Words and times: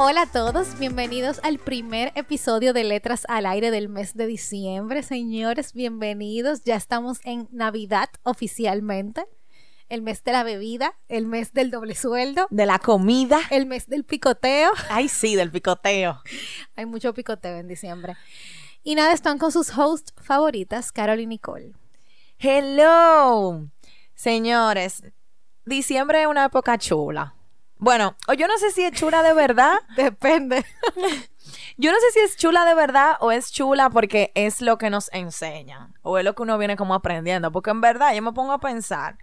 Hola 0.00 0.22
a 0.22 0.26
todos, 0.26 0.78
bienvenidos 0.78 1.40
al 1.42 1.58
primer 1.58 2.12
episodio 2.14 2.72
de 2.72 2.84
Letras 2.84 3.24
al 3.28 3.46
Aire 3.46 3.70
del 3.72 3.88
mes 3.88 4.14
de 4.14 4.26
diciembre. 4.26 5.02
Señores, 5.02 5.72
bienvenidos. 5.72 6.62
Ya 6.64 6.76
estamos 6.76 7.18
en 7.24 7.48
Navidad 7.50 8.08
oficialmente. 8.22 9.26
El 9.88 10.02
mes 10.02 10.22
de 10.22 10.32
la 10.32 10.44
bebida, 10.44 10.94
el 11.08 11.26
mes 11.26 11.52
del 11.52 11.70
doble 11.70 11.94
sueldo, 11.94 12.46
De 12.50 12.66
la 12.66 12.78
comida. 12.78 13.40
el 13.50 13.66
mes 13.66 13.86
del 13.88 14.04
picoteo. 14.04 14.70
Ay, 14.90 15.08
sí, 15.08 15.34
del 15.34 15.50
picoteo. 15.50 16.22
Hay 16.76 16.86
mucho 16.86 17.12
picoteo 17.14 17.56
en 17.56 17.68
diciembre. 17.68 18.16
Y 18.84 18.94
nada, 18.94 19.12
están 19.12 19.38
con 19.38 19.50
sus 19.50 19.76
hosts 19.76 20.12
favoritas, 20.22 20.92
Carol 20.92 21.20
y 21.20 21.26
Nicole. 21.26 21.72
Hello. 22.38 23.66
Señores, 24.14 25.02
diciembre 25.64 26.22
es 26.22 26.26
una 26.28 26.44
época 26.44 26.76
chula. 26.78 27.34
Bueno, 27.78 28.16
o 28.26 28.32
yo 28.32 28.48
no 28.48 28.58
sé 28.58 28.70
si 28.70 28.84
es 28.84 28.92
chula 28.92 29.22
de 29.22 29.34
verdad. 29.34 29.78
Depende. 29.96 30.64
Yo 31.76 31.92
no 31.92 31.98
sé 31.98 32.10
si 32.12 32.20
es 32.20 32.36
chula 32.36 32.64
de 32.64 32.74
verdad 32.74 33.16
o 33.20 33.30
es 33.30 33.52
chula 33.52 33.88
porque 33.90 34.32
es 34.34 34.60
lo 34.60 34.78
que 34.78 34.90
nos 34.90 35.12
enseñan. 35.12 35.94
O 36.02 36.18
es 36.18 36.24
lo 36.24 36.34
que 36.34 36.42
uno 36.42 36.58
viene 36.58 36.76
como 36.76 36.94
aprendiendo. 36.94 37.52
Porque 37.52 37.70
en 37.70 37.80
verdad 37.80 38.14
yo 38.14 38.22
me 38.22 38.32
pongo 38.32 38.52
a 38.52 38.58
pensar. 38.58 39.16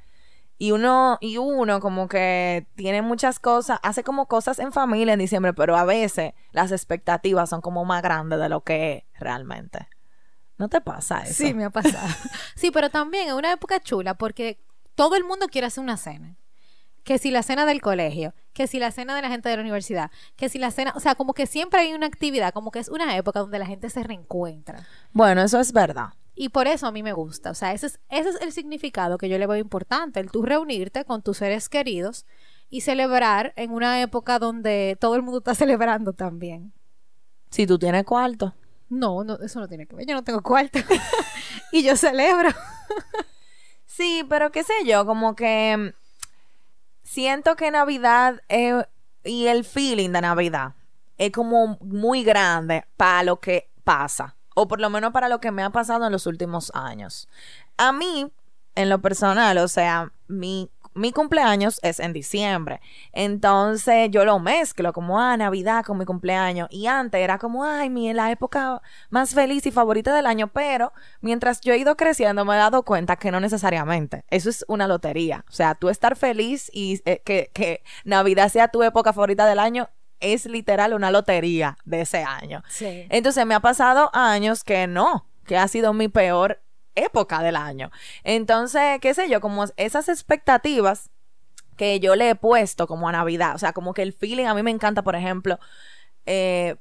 Y 0.57 0.71
uno, 0.71 1.17
y 1.19 1.37
uno 1.37 1.81
como 1.81 2.07
que 2.07 2.65
tiene 2.75 3.01
muchas 3.01 3.39
cosas, 3.39 3.77
hace 3.83 4.03
como 4.05 4.27
cosas 4.27 4.57
en 4.59 4.71
familia 4.71 5.13
en 5.13 5.19
diciembre, 5.19 5.53
pero 5.53 5.75
a 5.75 5.83
veces 5.83 6.33
las 6.53 6.71
expectativas 6.71 7.49
son 7.49 7.59
como 7.59 7.83
más 7.83 8.01
grandes 8.01 8.39
de 8.39 8.47
lo 8.47 8.61
que 8.61 9.05
es 9.13 9.19
realmente. 9.19 9.89
¿No 10.57 10.69
te 10.69 10.79
pasa 10.79 11.23
eso? 11.23 11.33
Sí, 11.33 11.53
me 11.53 11.65
ha 11.65 11.69
pasado. 11.69 12.07
sí, 12.55 12.71
pero 12.71 12.89
también 12.89 13.27
es 13.27 13.33
una 13.33 13.51
época 13.51 13.81
chula 13.81 14.13
porque 14.13 14.57
todo 14.95 15.17
el 15.17 15.25
mundo 15.25 15.49
quiere 15.49 15.67
hacer 15.67 15.83
una 15.83 15.97
cena. 15.97 16.37
Que 17.05 17.17
si 17.17 17.31
la 17.31 17.41
cena 17.41 17.65
del 17.65 17.81
colegio, 17.81 18.33
que 18.51 18.67
si 18.67 18.79
la 18.79 18.91
cena 18.91 19.15
de 19.15 19.21
la 19.21 19.29
gente 19.29 19.47
de 19.47 19.55
la 19.55 19.61
universidad, 19.61 20.11
que 20.35 20.49
si 20.49 20.59
la 20.59 20.71
cena, 20.71 20.91
o 20.95 20.99
sea, 20.99 21.15
como 21.15 21.33
que 21.33 21.47
siempre 21.47 21.79
hay 21.79 21.93
una 21.93 22.07
actividad, 22.07 22.51
como 22.51 22.71
que 22.71 22.79
es 22.79 22.89
una 22.89 23.15
época 23.15 23.39
donde 23.39 23.59
la 23.59 23.65
gente 23.65 23.89
se 23.89 24.03
reencuentra. 24.03 24.85
Bueno, 25.13 25.41
eso 25.41 25.57
es 25.59 25.71
verdad. 25.71 26.09
Y 26.35 26.49
por 26.49 26.67
eso 26.67 26.85
a 26.85 26.91
mí 26.91 27.01
me 27.01 27.13
gusta. 27.13 27.51
O 27.51 27.53
sea, 27.53 27.71
ese 27.71 27.87
es, 27.87 27.99
ese 28.09 28.29
es 28.29 28.41
el 28.41 28.51
significado 28.51 29.17
que 29.17 29.29
yo 29.29 29.37
le 29.37 29.47
veo 29.47 29.55
importante, 29.55 30.19
el 30.19 30.31
tú 30.31 30.41
reunirte 30.41 31.05
con 31.05 31.21
tus 31.21 31.37
seres 31.37 31.69
queridos 31.69 32.25
y 32.69 32.81
celebrar 32.81 33.53
en 33.55 33.71
una 33.71 34.01
época 34.01 34.37
donde 34.37 34.97
todo 34.99 35.15
el 35.15 35.21
mundo 35.21 35.37
está 35.37 35.55
celebrando 35.55 36.11
también. 36.11 36.73
Si 37.51 37.65
tú 37.65 37.79
tienes 37.79 38.03
cuarto. 38.03 38.53
No, 38.89 39.23
no, 39.23 39.39
eso 39.39 39.59
no 39.59 39.67
tiene 39.67 39.87
que 39.87 39.95
ver. 39.95 40.05
Yo 40.05 40.13
no 40.13 40.23
tengo 40.23 40.41
cuarto. 40.41 40.79
y 41.71 41.83
yo 41.83 41.95
celebro. 41.95 42.49
Sí, 43.87 44.25
pero 44.27 44.51
qué 44.51 44.63
sé 44.65 44.73
yo, 44.85 45.05
como 45.05 45.37
que 45.37 45.93
siento 47.05 47.55
que 47.55 47.71
Navidad 47.71 48.41
es- 48.49 48.85
y 49.23 49.47
el 49.47 49.63
feeling 49.63 50.09
de 50.09 50.21
Navidad 50.21 50.73
es 51.17 51.31
como 51.31 51.77
muy 51.79 52.23
grande 52.23 52.85
para 52.97 53.23
lo 53.23 53.39
que 53.39 53.69
pasa, 53.85 54.35
o 54.55 54.67
por 54.67 54.81
lo 54.81 54.89
menos 54.89 55.13
para 55.13 55.29
lo 55.29 55.39
que 55.39 55.51
me 55.51 55.63
ha 55.63 55.69
pasado 55.69 56.05
en 56.05 56.11
los 56.11 56.25
últimos 56.27 56.71
años. 56.75 57.29
A 57.77 57.93
mí, 57.93 58.29
en 58.75 58.89
lo 58.89 58.99
personal, 59.01 59.57
o 59.59 59.67
sea, 59.69 60.11
mi, 60.27 60.69
mi 60.95 61.11
cumpleaños 61.11 61.79
es 61.83 61.99
en 61.99 62.13
diciembre, 62.13 62.81
entonces 63.11 64.09
yo 64.09 64.25
lo 64.25 64.39
mezclo 64.39 64.93
como, 64.93 65.19
ah, 65.19 65.37
Navidad 65.37 65.83
con 65.85 65.97
mi 65.97 66.05
cumpleaños, 66.05 66.67
y 66.71 66.87
antes 66.87 67.21
era 67.21 67.37
como, 67.37 67.63
ay, 67.63 67.89
mi, 67.89 68.11
la 68.13 68.31
época 68.31 68.81
más 69.09 69.33
feliz 69.33 69.65
y 69.65 69.71
favorita 69.71 70.15
del 70.15 70.25
año, 70.25 70.47
pero 70.47 70.93
mientras 71.21 71.61
yo 71.61 71.73
he 71.73 71.77
ido 71.77 71.95
creciendo 71.95 72.45
me 72.45 72.55
he 72.55 72.57
dado 72.57 72.83
cuenta 72.83 73.17
que 73.17 73.31
no 73.31 73.39
necesariamente, 73.39 74.23
eso 74.29 74.49
es 74.49 74.65
una 74.67 74.87
lotería, 74.87 75.45
o 75.47 75.53
sea, 75.53 75.75
tú 75.75 75.89
estar 75.89 76.15
feliz 76.15 76.71
y 76.73 77.01
eh, 77.05 77.21
que, 77.23 77.51
que 77.53 77.83
Navidad 78.03 78.49
sea 78.49 78.69
tu 78.69 78.81
época 78.81 79.13
favorita 79.13 79.45
del 79.45 79.59
año 79.59 79.89
es 80.19 80.45
literal 80.45 80.93
una 80.93 81.11
lotería 81.11 81.77
de 81.85 82.01
ese 82.01 82.23
año. 82.23 82.63
Sí. 82.69 83.05
Entonces 83.09 83.45
me 83.45 83.53
ha 83.53 83.59
pasado 83.59 84.09
años 84.13 84.63
que 84.63 84.87
no, 84.87 85.27
que 85.45 85.57
ha 85.57 85.67
sido 85.67 85.93
mi 85.93 86.07
peor 86.07 86.61
época 86.95 87.41
del 87.41 87.55
año. 87.55 87.91
Entonces, 88.23 88.99
qué 89.01 89.13
sé 89.13 89.29
yo, 89.29 89.41
como 89.41 89.65
esas 89.77 90.09
expectativas 90.09 91.11
que 91.77 91.99
yo 91.99 92.15
le 92.15 92.29
he 92.29 92.35
puesto 92.35 92.87
como 92.87 93.09
a 93.09 93.11
Navidad, 93.11 93.55
o 93.55 93.57
sea, 93.57 93.73
como 93.73 93.93
que 93.93 94.01
el 94.01 94.13
feeling 94.13 94.45
a 94.45 94.53
mí 94.53 94.63
me 94.63 94.71
encanta, 94.71 95.03
por 95.03 95.15
ejemplo, 95.15 95.59
eh, 96.25 96.77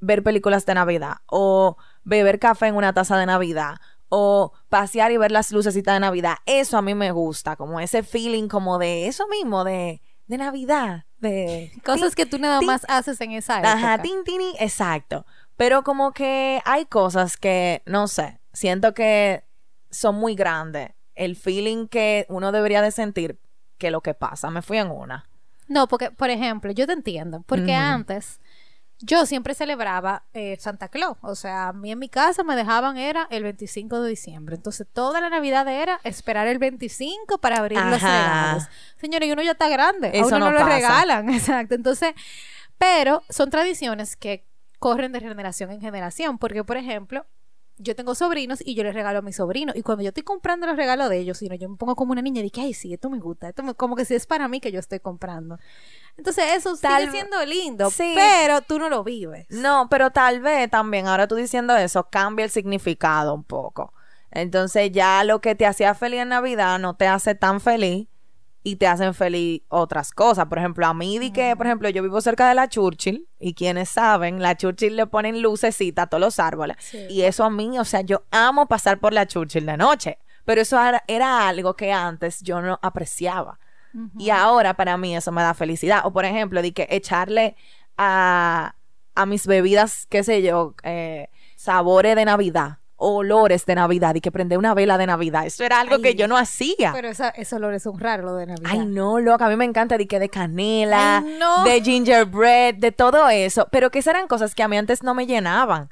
ver 0.00 0.22
películas 0.22 0.66
de 0.66 0.74
Navidad 0.74 1.16
o 1.26 1.76
beber 2.04 2.38
café 2.38 2.66
en 2.66 2.76
una 2.76 2.92
taza 2.92 3.16
de 3.16 3.26
Navidad 3.26 3.76
o 4.08 4.52
pasear 4.68 5.10
y 5.12 5.16
ver 5.16 5.32
las 5.32 5.52
lucecitas 5.52 5.94
de 5.94 6.00
Navidad. 6.00 6.36
Eso 6.46 6.78
a 6.78 6.82
mí 6.82 6.94
me 6.94 7.10
gusta, 7.12 7.56
como 7.56 7.80
ese 7.80 8.02
feeling 8.02 8.48
como 8.48 8.78
de 8.78 9.06
eso 9.08 9.26
mismo, 9.28 9.64
de, 9.64 10.00
de 10.26 10.38
Navidad, 10.38 11.04
de... 11.18 11.72
Cosas 11.84 12.14
que 12.14 12.26
tú 12.26 12.38
nada 12.38 12.60
más 12.60 12.84
haces 12.88 13.20
en 13.20 13.32
esa 13.32 13.58
época. 13.58 13.72
Ajá, 13.72 14.02
tin, 14.02 14.22
exacto. 14.58 15.26
Pero 15.56 15.82
como 15.82 16.12
que 16.12 16.60
hay 16.64 16.84
cosas 16.86 17.36
que, 17.36 17.82
no 17.86 18.08
sé, 18.08 18.40
siento 18.56 18.94
que 18.94 19.44
son 19.90 20.16
muy 20.16 20.34
grandes. 20.34 20.90
El 21.14 21.36
feeling 21.36 21.88
que 21.88 22.26
uno 22.28 22.52
debería 22.52 22.82
de 22.82 22.90
sentir 22.90 23.38
que 23.78 23.90
lo 23.90 24.00
que 24.00 24.14
pasa. 24.14 24.50
Me 24.50 24.62
fui 24.62 24.78
en 24.78 24.90
una. 24.90 25.28
No, 25.68 25.88
porque, 25.88 26.10
por 26.10 26.30
ejemplo, 26.30 26.72
yo 26.72 26.86
te 26.86 26.94
entiendo. 26.94 27.42
Porque 27.46 27.74
antes 27.74 28.40
yo 28.98 29.26
siempre 29.26 29.54
celebraba 29.54 30.24
eh, 30.32 30.56
Santa 30.58 30.88
Claus. 30.88 31.18
O 31.20 31.34
sea, 31.34 31.68
a 31.68 31.72
mí 31.74 31.92
en 31.92 31.98
mi 31.98 32.08
casa 32.08 32.44
me 32.44 32.56
dejaban 32.56 32.96
era 32.96 33.26
el 33.30 33.42
25 33.42 34.00
de 34.00 34.08
diciembre. 34.10 34.56
Entonces, 34.56 34.86
toda 34.90 35.20
la 35.20 35.28
Navidad 35.28 35.68
era 35.68 36.00
esperar 36.02 36.46
el 36.46 36.58
25 36.58 37.38
para 37.38 37.58
abrir 37.58 37.78
los 37.78 38.02
Ajá. 38.02 38.22
regalos. 38.22 38.68
Señores, 38.96 39.28
y 39.28 39.32
uno 39.32 39.42
ya 39.42 39.52
está 39.52 39.68
grande. 39.68 40.12
Eso 40.14 40.34
a 40.34 40.38
uno 40.38 40.50
no 40.50 40.52
no, 40.52 40.58
le 40.58 40.64
regalan. 40.64 41.28
Exacto. 41.34 41.74
Entonces, 41.74 42.14
pero 42.78 43.22
son 43.28 43.50
tradiciones 43.50 44.16
que 44.16 44.46
corren 44.78 45.12
de 45.12 45.20
generación 45.20 45.70
en 45.72 45.80
generación. 45.82 46.38
Porque, 46.38 46.64
por 46.64 46.78
ejemplo, 46.78 47.26
yo 47.78 47.94
tengo 47.96 48.14
sobrinos 48.14 48.60
y 48.64 48.74
yo 48.74 48.82
les 48.84 48.94
regalo 48.94 49.18
a 49.18 49.22
mis 49.22 49.36
sobrinos. 49.36 49.76
Y 49.76 49.82
cuando 49.82 50.02
yo 50.02 50.08
estoy 50.08 50.22
comprando 50.22 50.66
los 50.66 50.76
regalos 50.76 51.08
de 51.10 51.18
ellos, 51.18 51.38
sino 51.38 51.54
yo 51.54 51.68
me 51.68 51.76
pongo 51.76 51.94
como 51.96 52.12
una 52.12 52.22
niña 52.22 52.40
y 52.40 52.44
digo, 52.44 52.62
ay, 52.66 52.72
sí, 52.74 52.92
esto 52.94 53.10
me 53.10 53.18
gusta. 53.18 53.48
Esto 53.48 53.62
me- 53.62 53.74
como 53.74 53.96
que 53.96 54.04
si 54.04 54.14
es 54.14 54.26
para 54.26 54.48
mí 54.48 54.60
que 54.60 54.72
yo 54.72 54.78
estoy 54.80 55.00
comprando. 55.00 55.58
Entonces, 56.16 56.44
eso 56.56 56.76
Tal- 56.76 57.00
sigue 57.02 57.12
siendo 57.12 57.44
lindo, 57.44 57.90
Sí. 57.90 58.12
pero 58.14 58.62
tú 58.62 58.78
no 58.78 58.88
lo 58.88 59.04
vives. 59.04 59.46
No, 59.50 59.88
pero 59.90 60.10
tal 60.10 60.40
vez 60.40 60.70
también, 60.70 61.06
ahora 61.06 61.28
tú 61.28 61.34
diciendo 61.34 61.76
eso, 61.76 62.08
cambia 62.10 62.44
el 62.44 62.50
significado 62.50 63.34
un 63.34 63.44
poco. 63.44 63.92
Entonces 64.30 64.90
ya 64.92 65.22
lo 65.24 65.40
que 65.40 65.54
te 65.54 65.66
hacía 65.66 65.94
feliz 65.94 66.20
en 66.20 66.28
Navidad 66.30 66.78
no 66.78 66.94
te 66.96 67.06
hace 67.06 67.34
tan 67.34 67.60
feliz 67.60 68.08
y 68.66 68.74
te 68.74 68.88
hacen 68.88 69.14
feliz 69.14 69.62
otras 69.68 70.10
cosas. 70.10 70.46
Por 70.46 70.58
ejemplo, 70.58 70.84
a 70.88 70.92
mí 70.92 71.20
di 71.20 71.30
que, 71.30 71.54
por 71.54 71.66
ejemplo, 71.66 71.88
yo 71.88 72.02
vivo 72.02 72.20
cerca 72.20 72.48
de 72.48 72.56
la 72.56 72.68
Churchill 72.68 73.28
y 73.38 73.54
quienes 73.54 73.90
saben, 73.90 74.42
la 74.42 74.56
Churchill 74.56 74.96
le 74.96 75.06
ponen 75.06 75.40
lucecita 75.40 76.02
a 76.02 76.06
todos 76.08 76.20
los 76.20 76.40
árboles. 76.40 76.76
Sí. 76.80 77.06
Y 77.08 77.22
eso 77.22 77.44
a 77.44 77.50
mí, 77.50 77.78
o 77.78 77.84
sea, 77.84 78.00
yo 78.00 78.24
amo 78.32 78.66
pasar 78.66 78.98
por 78.98 79.12
la 79.12 79.24
Churchill 79.24 79.66
de 79.66 79.76
noche. 79.76 80.18
Pero 80.44 80.60
eso 80.62 80.82
era, 80.84 81.04
era 81.06 81.46
algo 81.46 81.76
que 81.76 81.92
antes 81.92 82.42
yo 82.42 82.60
no 82.60 82.80
apreciaba. 82.82 83.60
Y 84.18 84.30
ahora 84.30 84.74
para 84.74 84.96
mí 84.96 85.16
eso 85.16 85.30
me 85.30 85.42
da 85.42 85.54
felicidad. 85.54 86.00
O 86.04 86.12
por 86.12 86.24
ejemplo, 86.24 86.60
de 86.60 86.72
que 86.72 86.88
echarle 86.90 87.54
a, 87.96 88.74
a 89.14 89.26
mis 89.26 89.46
bebidas, 89.46 90.06
qué 90.10 90.24
sé 90.24 90.42
yo, 90.42 90.74
eh, 90.82 91.28
sabores 91.54 92.16
de 92.16 92.24
Navidad, 92.24 92.78
olores 92.96 93.66
de 93.66 93.74
Navidad 93.74 94.14
y 94.14 94.20
que 94.20 94.32
prender 94.32 94.58
una 94.58 94.74
vela 94.74 94.98
de 94.98 95.06
Navidad. 95.06 95.46
Eso 95.46 95.64
era 95.64 95.80
algo 95.80 95.96
Ay, 95.96 96.02
que 96.02 96.14
yo 96.14 96.28
no 96.28 96.36
hacía. 96.36 96.92
Pero 96.92 97.08
esa, 97.08 97.28
eso 97.30 97.58
lo 97.58 97.70
es 97.70 97.86
un 97.86 97.98
raro, 97.98 98.24
lo 98.24 98.34
de 98.34 98.46
Navidad. 98.46 98.70
Ay, 98.70 98.86
no, 98.86 99.20
loca, 99.20 99.46
a 99.46 99.48
mí 99.48 99.56
me 99.56 99.64
encanta 99.64 99.98
de 99.98 100.06
que 100.06 100.18
de 100.18 100.28
canela, 100.28 101.18
Ay, 101.18 101.36
no. 101.38 101.64
de 101.64 101.82
gingerbread, 101.82 102.74
de 102.74 102.92
todo 102.92 103.28
eso, 103.28 103.68
pero 103.70 103.90
que 103.90 103.98
esas 103.98 104.14
eran 104.14 104.28
cosas 104.28 104.54
que 104.54 104.62
a 104.62 104.68
mí 104.68 104.76
antes 104.76 105.02
no 105.02 105.14
me 105.14 105.26
llenaban. 105.26 105.90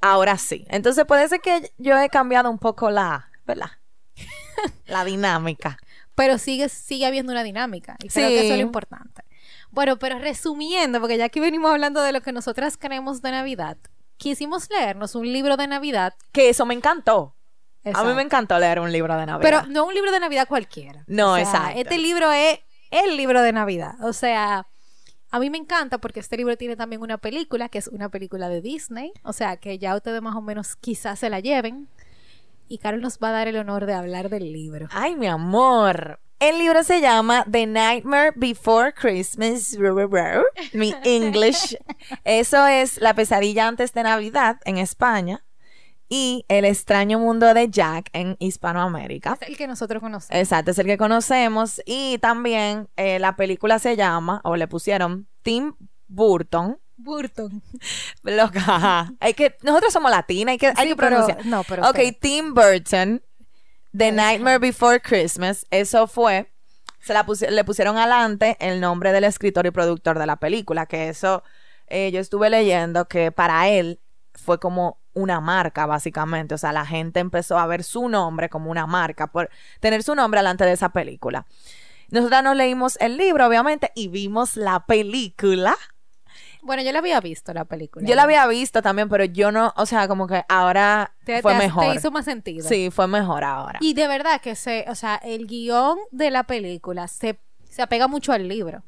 Ahora 0.00 0.38
sí. 0.38 0.64
Entonces 0.68 1.04
puede 1.06 1.28
ser 1.28 1.40
que 1.40 1.72
yo 1.78 1.98
he 1.98 2.08
cambiado 2.08 2.50
un 2.50 2.58
poco 2.58 2.90
la, 2.90 3.30
¿verdad? 3.46 3.70
la 4.86 5.04
dinámica. 5.04 5.78
Pero 6.14 6.38
sigue, 6.38 6.68
sigue 6.68 7.06
habiendo 7.06 7.32
una 7.32 7.42
dinámica. 7.42 7.96
Y 8.02 8.08
creo 8.08 8.28
que 8.28 8.44
eso 8.44 8.54
es 8.54 8.60
lo 8.60 8.66
importante. 8.66 9.22
Bueno, 9.70 9.98
pero 9.98 10.18
resumiendo, 10.18 11.00
porque 11.00 11.18
ya 11.18 11.26
aquí 11.26 11.40
venimos 11.40 11.70
hablando 11.70 12.02
de 12.02 12.12
lo 12.12 12.20
que 12.22 12.32
nosotras 12.32 12.76
creemos 12.76 13.22
de 13.22 13.30
Navidad. 13.30 13.76
Quisimos 14.18 14.68
leernos 14.68 15.14
un 15.14 15.32
libro 15.32 15.56
de 15.56 15.66
Navidad. 15.66 16.14
Que 16.32 16.50
eso 16.50 16.66
me 16.66 16.74
encantó. 16.74 17.34
A 17.94 18.04
mí 18.04 18.12
me 18.12 18.22
encantó 18.22 18.58
leer 18.58 18.80
un 18.80 18.92
libro 18.92 19.16
de 19.16 19.24
Navidad. 19.24 19.62
Pero 19.62 19.72
no 19.72 19.86
un 19.86 19.94
libro 19.94 20.12
de 20.12 20.20
Navidad 20.20 20.46
cualquiera. 20.46 21.04
No, 21.06 21.32
O 21.32 21.36
sea, 21.36 21.44
exacto. 21.44 21.80
Este 21.80 21.98
libro 21.98 22.30
es 22.32 22.58
el 22.90 23.16
libro 23.16 23.40
de 23.40 23.52
Navidad. 23.52 23.94
O 24.02 24.12
sea, 24.12 24.66
a 25.30 25.38
mí 25.38 25.48
me 25.48 25.58
encanta 25.58 25.98
porque 25.98 26.20
este 26.20 26.36
libro 26.36 26.56
tiene 26.56 26.76
también 26.76 27.00
una 27.00 27.18
película, 27.18 27.68
que 27.68 27.78
es 27.78 27.88
una 27.88 28.08
película 28.08 28.48
de 28.48 28.60
Disney. 28.60 29.12
O 29.22 29.32
sea, 29.32 29.56
que 29.56 29.78
ya 29.78 29.94
ustedes 29.94 30.20
más 30.20 30.36
o 30.36 30.42
menos 30.42 30.76
quizás 30.76 31.18
se 31.18 31.30
la 31.30 31.40
lleven. 31.40 31.88
Y 32.68 32.78
Carol 32.78 33.00
nos 33.00 33.18
va 33.18 33.28
a 33.28 33.32
dar 33.32 33.48
el 33.48 33.56
honor 33.56 33.86
de 33.86 33.94
hablar 33.94 34.28
del 34.28 34.52
libro. 34.52 34.88
Ay, 34.90 35.16
mi 35.16 35.26
amor. 35.26 36.20
El 36.40 36.58
libro 36.58 36.84
se 36.84 37.00
llama 37.00 37.44
The 37.50 37.66
Nightmare 37.66 38.32
Before 38.36 38.92
Christmas. 38.92 39.76
Mi 40.72 40.94
English. 41.04 41.76
Eso 42.24 42.66
es 42.66 43.00
La 43.00 43.14
pesadilla 43.14 43.66
antes 43.66 43.92
de 43.92 44.04
Navidad 44.04 44.58
en 44.64 44.78
España. 44.78 45.44
Y 46.08 46.44
El 46.48 46.64
extraño 46.64 47.18
mundo 47.18 47.52
de 47.52 47.68
Jack 47.68 48.08
en 48.12 48.36
Hispanoamérica. 48.38 49.36
Es 49.40 49.48
el 49.48 49.56
que 49.56 49.66
nosotros 49.66 50.00
conocemos. 50.00 50.40
Exacto, 50.40 50.70
es 50.70 50.78
el 50.78 50.86
que 50.86 50.96
conocemos. 50.96 51.82
Y 51.84 52.18
también 52.18 52.88
eh, 52.96 53.18
la 53.18 53.36
película 53.36 53.78
se 53.78 53.96
llama, 53.96 54.40
o 54.44 54.56
le 54.56 54.68
pusieron, 54.68 55.26
Tim 55.42 55.74
Burton. 56.06 56.78
Burton. 56.96 57.62
Loca. 58.22 59.12
Hay 59.20 59.34
que, 59.34 59.56
nosotros 59.62 59.92
somos 59.92 60.10
latinas, 60.10 60.52
hay 60.52 60.58
que, 60.58 60.66
hay 60.68 60.94
pero- 60.94 60.96
pronunciar. 60.96 61.46
no, 61.46 61.62
pero 61.64 61.88
Ok, 61.88 61.98
Tim 62.20 62.54
Burton, 62.54 63.22
The 63.96 64.12
Nightmare 64.12 64.58
Before 64.58 65.00
Christmas, 65.00 65.66
eso 65.70 66.06
fue, 66.06 66.52
se 67.00 67.14
la 67.14 67.24
le 67.50 67.64
pusieron 67.64 67.96
adelante 67.96 68.56
el 68.60 68.80
nombre 68.80 69.12
del 69.12 69.24
escritor 69.24 69.66
y 69.66 69.70
productor 69.70 70.18
de 70.18 70.26
la 70.26 70.36
película, 70.36 70.86
que 70.86 71.08
eso, 71.08 71.42
eh, 71.86 72.10
yo 72.12 72.20
estuve 72.20 72.50
leyendo 72.50 73.08
que 73.08 73.32
para 73.32 73.68
él 73.68 74.00
fue 74.34 74.58
como 74.60 75.00
una 75.14 75.40
marca, 75.40 75.86
básicamente. 75.86 76.54
O 76.54 76.58
sea, 76.58 76.72
la 76.72 76.86
gente 76.86 77.20
empezó 77.20 77.58
a 77.58 77.66
ver 77.66 77.82
su 77.82 78.08
nombre 78.08 78.48
como 78.48 78.70
una 78.70 78.86
marca 78.86 79.26
por 79.26 79.50
tener 79.80 80.02
su 80.02 80.14
nombre 80.14 80.40
delante 80.40 80.64
de 80.64 80.72
esa 80.72 80.90
película. 80.90 81.46
Nosotras 82.10 82.42
nos 82.42 82.56
leímos 82.56 82.96
el 83.00 83.16
libro, 83.16 83.46
obviamente, 83.46 83.92
y 83.94 84.08
vimos 84.08 84.56
la 84.56 84.86
película. 84.86 85.76
Bueno, 86.62 86.82
yo 86.82 86.92
la 86.92 86.98
había 86.98 87.20
visto 87.20 87.52
la 87.54 87.64
película. 87.64 88.06
Yo 88.06 88.14
la 88.14 88.22
había 88.24 88.46
visto 88.46 88.82
también, 88.82 89.08
pero 89.08 89.24
yo 89.24 89.52
no, 89.52 89.72
o 89.76 89.86
sea, 89.86 90.08
como 90.08 90.26
que 90.26 90.44
ahora 90.48 91.12
Te, 91.24 91.40
fue 91.42 91.52
te- 91.54 91.58
mejor. 91.58 91.84
Te 91.84 91.94
hizo 91.94 92.10
más 92.10 92.24
sentido. 92.24 92.68
Sí, 92.68 92.90
fue 92.90 93.06
mejor 93.06 93.44
ahora. 93.44 93.78
Y 93.82 93.94
de 93.94 94.08
verdad 94.08 94.40
que 94.40 94.54
se, 94.54 94.84
o 94.88 94.94
sea, 94.94 95.16
el 95.16 95.46
guion 95.46 95.98
de 96.10 96.30
la 96.30 96.44
película 96.44 97.08
se, 97.08 97.38
se 97.68 97.82
apega 97.82 98.08
mucho 98.08 98.32
al 98.32 98.48
libro. 98.48 98.82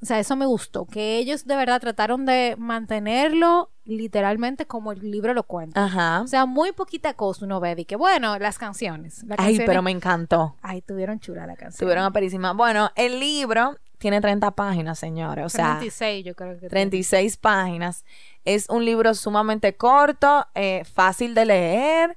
O 0.00 0.04
sea, 0.04 0.18
eso 0.18 0.34
me 0.34 0.46
gustó, 0.46 0.84
que 0.84 1.18
ellos 1.18 1.46
de 1.46 1.54
verdad 1.54 1.80
trataron 1.80 2.26
de 2.26 2.56
mantenerlo 2.58 3.70
literalmente 3.84 4.66
como 4.66 4.90
el 4.90 5.10
libro 5.10 5.32
lo 5.32 5.44
cuenta. 5.44 5.84
Ajá. 5.84 6.22
O 6.22 6.26
sea, 6.26 6.44
muy 6.44 6.72
poquita 6.72 7.14
cosa 7.14 7.44
uno 7.44 7.60
ve, 7.60 7.74
y 7.78 7.84
que 7.84 7.94
bueno, 7.96 8.36
las 8.40 8.58
canciones. 8.58 9.22
las 9.24 9.38
Ay, 9.38 9.46
canciones- 9.46 9.66
pero 9.66 9.82
me 9.82 9.92
encantó. 9.92 10.56
Ay, 10.60 10.82
tuvieron 10.82 11.20
chula 11.20 11.42
la 11.46 11.54
canción. 11.54 11.70
Estuvieron 11.74 12.04
aperísimas. 12.04 12.56
Bueno, 12.56 12.90
el 12.96 13.20
libro 13.20 13.76
tiene 14.02 14.20
30 14.20 14.50
páginas, 14.50 14.98
señores. 14.98 15.46
O 15.46 15.48
sea, 15.48 15.78
36 15.78 16.24
yo 16.24 16.34
creo 16.34 16.58
que. 16.58 16.68
36 16.68 17.36
páginas. 17.36 18.04
Es 18.44 18.68
un 18.68 18.84
libro 18.84 19.14
sumamente 19.14 19.76
corto, 19.76 20.44
eh, 20.56 20.84
fácil 20.92 21.34
de 21.34 21.44
leer. 21.46 22.16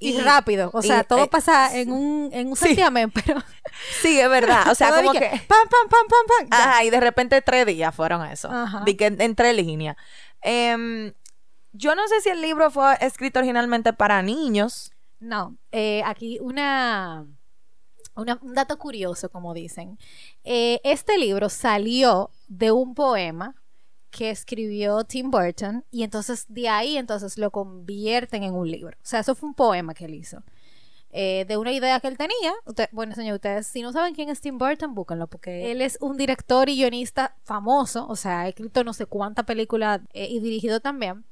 Y, 0.00 0.18
rápido, 0.20 0.70
o 0.74 0.82
sea, 0.82 1.00
y, 1.00 1.04
todo 1.04 1.24
eh, 1.24 1.28
pasa 1.28 1.74
en 1.78 1.92
un, 1.92 2.28
en 2.32 2.48
un 2.48 2.56
sí. 2.56 2.76
pero... 3.14 3.42
Sí, 4.02 4.18
es 4.20 4.28
verdad. 4.28 4.70
O 4.70 4.74
sea, 4.74 4.94
como 4.94 5.12
que... 5.12 5.20
Pam, 5.20 5.68
pam, 5.70 5.88
pam, 5.88 6.06
pam, 6.08 6.48
pam. 6.48 6.48
Ajá, 6.50 6.84
y 6.84 6.90
de 6.90 7.00
repente 7.00 7.40
tres 7.40 7.64
días 7.64 7.94
fueron 7.94 8.24
eso. 8.26 8.50
Ajá. 8.50 8.82
De 8.84 8.96
que 8.96 9.06
entre 9.06 9.52
líneas. 9.52 9.96
Em, 10.42 11.14
yo 11.72 11.94
no 11.94 12.06
sé 12.08 12.20
si 12.20 12.28
el 12.28 12.42
libro 12.42 12.70
fue 12.70 12.96
escrito 13.00 13.38
originalmente 13.38 13.92
para 13.92 14.20
niños. 14.22 14.92
No, 15.20 15.56
eh, 15.72 16.02
aquí 16.04 16.38
una, 16.40 17.24
un 18.16 18.54
dato 18.54 18.78
curioso, 18.78 19.28
como 19.30 19.54
dicen. 19.54 19.98
Eh, 20.44 20.80
este 20.84 21.18
libro 21.18 21.48
salió 21.48 22.30
de 22.48 22.70
un 22.72 22.94
poema 22.94 23.54
que 24.10 24.30
escribió 24.30 25.02
Tim 25.04 25.30
Burton 25.30 25.84
y 25.90 26.04
entonces 26.04 26.46
de 26.48 26.68
ahí 26.68 26.96
entonces 26.96 27.36
lo 27.36 27.50
convierten 27.50 28.44
en 28.44 28.54
un 28.54 28.70
libro. 28.70 28.96
O 28.96 29.06
sea, 29.06 29.20
eso 29.20 29.34
fue 29.34 29.48
un 29.48 29.54
poema 29.54 29.94
que 29.94 30.04
él 30.06 30.14
hizo. 30.14 30.42
eh, 31.16 31.44
de 31.46 31.56
una 31.56 31.70
idea 31.70 32.00
que 32.00 32.08
él 32.08 32.16
tenía. 32.18 32.52
Usted- 32.66 32.88
bueno, 32.90 33.14
señor, 33.14 33.36
ustedes, 33.36 33.68
si 33.68 33.82
no 33.82 33.92
saben 33.92 34.14
quién 34.16 34.30
es 34.30 34.40
Tim 34.40 34.58
Burton, 34.58 34.96
búsquenlo, 34.96 35.28
porque 35.28 35.70
él 35.70 35.80
es 35.80 35.96
un 36.00 36.16
director 36.16 36.68
y 36.68 36.74
guionista 36.76 37.36
famoso, 37.44 38.06
o 38.08 38.16
sea, 38.16 38.40
ha 38.40 38.48
escrito 38.48 38.82
no 38.82 38.92
sé 38.92 39.06
cuánta 39.06 39.44
película 39.44 40.02
eh, 40.12 40.26
y 40.28 40.40
dirigido 40.40 40.80
también. 40.80 41.24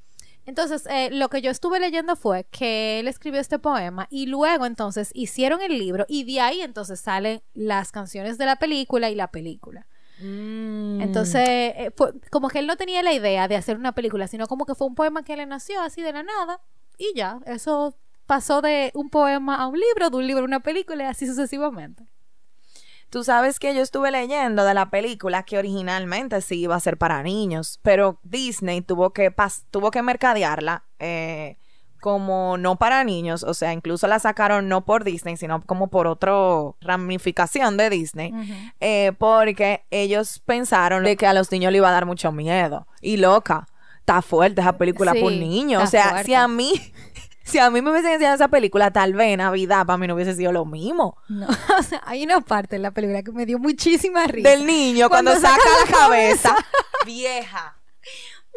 Entonces, 0.45 0.87
eh, 0.91 1.11
lo 1.11 1.29
que 1.29 1.41
yo 1.41 1.51
estuve 1.51 1.79
leyendo 1.79 2.17
fue 2.17 2.45
que 2.51 3.01
él 3.01 3.09
escribió 3.09 3.41
este 3.41 3.59
poema 3.59 4.09
y 4.11 4.27
luego 4.27 4.67
entonces 4.67 5.11
hicieron 5.15 5.61
el 5.63 5.79
libro 5.79 6.05
y 6.09 6.25
de 6.25 6.41
ahí 6.41 6.61
entonces 6.61 7.01
salen 7.01 7.43
las 7.55 7.93
canciones 7.93 8.39
de 8.39 8.47
la 8.47 8.57
película 8.57 9.11
y 9.11 9.15
la 9.15 9.29
película. 9.29 9.87
Mm. 10.21 11.01
Entonces, 11.01 11.49
eh, 11.49 11.93
fue 11.97 12.13
como 12.31 12.49
que 12.49 12.59
él 12.59 12.67
no 12.67 12.77
tenía 12.77 13.03
la 13.03 13.13
idea 13.13 13.49
de 13.49 13.57
hacer 13.57 13.77
una 13.77 13.93
película, 13.93 14.27
sino 14.27 14.47
como 14.47 14.67
que 14.67 14.75
fue 14.75 14.87
un 14.87 14.95
poema 14.95 15.23
que 15.23 15.37
le 15.37 15.47
nació 15.47 15.81
así 15.81 16.03
de 16.03 16.13
la 16.13 16.23
nada 16.23 16.61
y 16.99 17.13
ya, 17.15 17.41
eso 17.47 17.97
pasó 18.27 18.63
de 18.63 18.91
un 18.95 19.11
poema 19.11 19.57
a 19.57 19.67
un 19.67 19.79
libro, 19.79 20.11
de 20.11 20.17
un 20.17 20.27
libro 20.27 20.43
a 20.43 20.47
una 20.47 20.61
película 20.61 21.05
y 21.05 21.07
así 21.07 21.27
sucesivamente. 21.27 22.05
Tú 23.13 23.25
sabes 23.25 23.59
que 23.61 23.75
yo 23.75 23.83
estuve 23.83 24.11
leyendo 24.11 24.65
de 24.65 24.73
la 24.73 24.89
película 24.89 25.43
que 25.43 25.59
originalmente 25.59 26.41
sí 26.41 26.61
iba 26.61 26.75
a 26.75 26.81
ser 26.81 26.97
para 26.97 27.23
niños, 27.23 27.79
pero 27.83 28.19
Disney 28.23 28.81
tuvo 28.81 29.11
que 29.13 29.31
pas- 29.31 29.65
tuvo 29.71 29.91
que 29.91 30.01
mercadearla 30.01 30.85
eh, 30.99 31.59
como 32.01 32.57
no 32.57 32.77
para 32.77 33.05
niños, 33.05 33.45
o 33.45 33.53
sea, 33.53 33.75
incluso 33.75 34.07
la 34.09 34.19
sacaron 34.19 34.67
no 34.69 34.85
por 34.87 35.05
Disney, 35.05 35.37
sino 35.37 35.61
como 35.63 35.89
por 35.89 36.07
otra 36.07 36.33
ramificación 36.81 37.77
de 37.77 37.91
Disney, 37.91 38.33
eh, 38.81 39.13
porque 39.19 39.85
ellos 39.91 40.41
pensaron 40.47 41.05
de 41.05 41.17
que 41.17 41.27
a 41.27 41.35
los 41.35 41.53
niños 41.53 41.71
le 41.71 41.79
iba 41.79 41.89
a 41.91 41.93
dar 41.93 42.07
mucho 42.07 42.33
miedo. 42.33 42.87
Y 43.03 43.19
loca, 43.19 43.69
está 44.01 44.21
fuerte 44.23 44.63
esa 44.63 44.79
película 44.79 45.13
Sí, 45.13 45.21
por 45.21 45.33
niños. 45.33 45.83
O 45.85 45.87
sea, 45.87 46.09
fuerte. 46.11 46.25
si 46.27 46.35
a 46.35 46.49
mí, 46.49 46.73
si 47.45 47.59
a 47.59 47.71
mí 47.71 47.81
me 47.83 47.91
hubiesen 47.91 48.13
enseñado 48.13 48.35
esa 48.37 48.49
película, 48.49 48.91
tal 48.91 49.15
vez 49.15 49.37
Navidad 49.37 49.85
para 49.87 49.97
mí 49.99 50.07
no 50.07 50.15
hubiese 50.15 50.35
sido 50.35 50.53
lo 50.53 50.65
mismo. 50.65 51.17
No, 51.29 51.47
o 51.79 51.83
sea, 51.83 52.01
hay 52.05 52.23
una 52.25 52.41
parte 52.41 52.77
en 52.77 52.83
la 52.83 52.91
película 52.91 53.23
que 53.23 53.33
me 53.33 53.47
dio 53.47 53.59
muchísima 53.59 54.25
risa. 54.27 54.49
del 54.49 54.67
niño 54.67 55.09
cuando, 55.09 55.33
Cuando 55.33 55.49
saca, 55.49 55.63
saca 55.63 55.91
la 55.91 55.97
cabeza. 55.99 56.57
Vieja. 57.07 57.77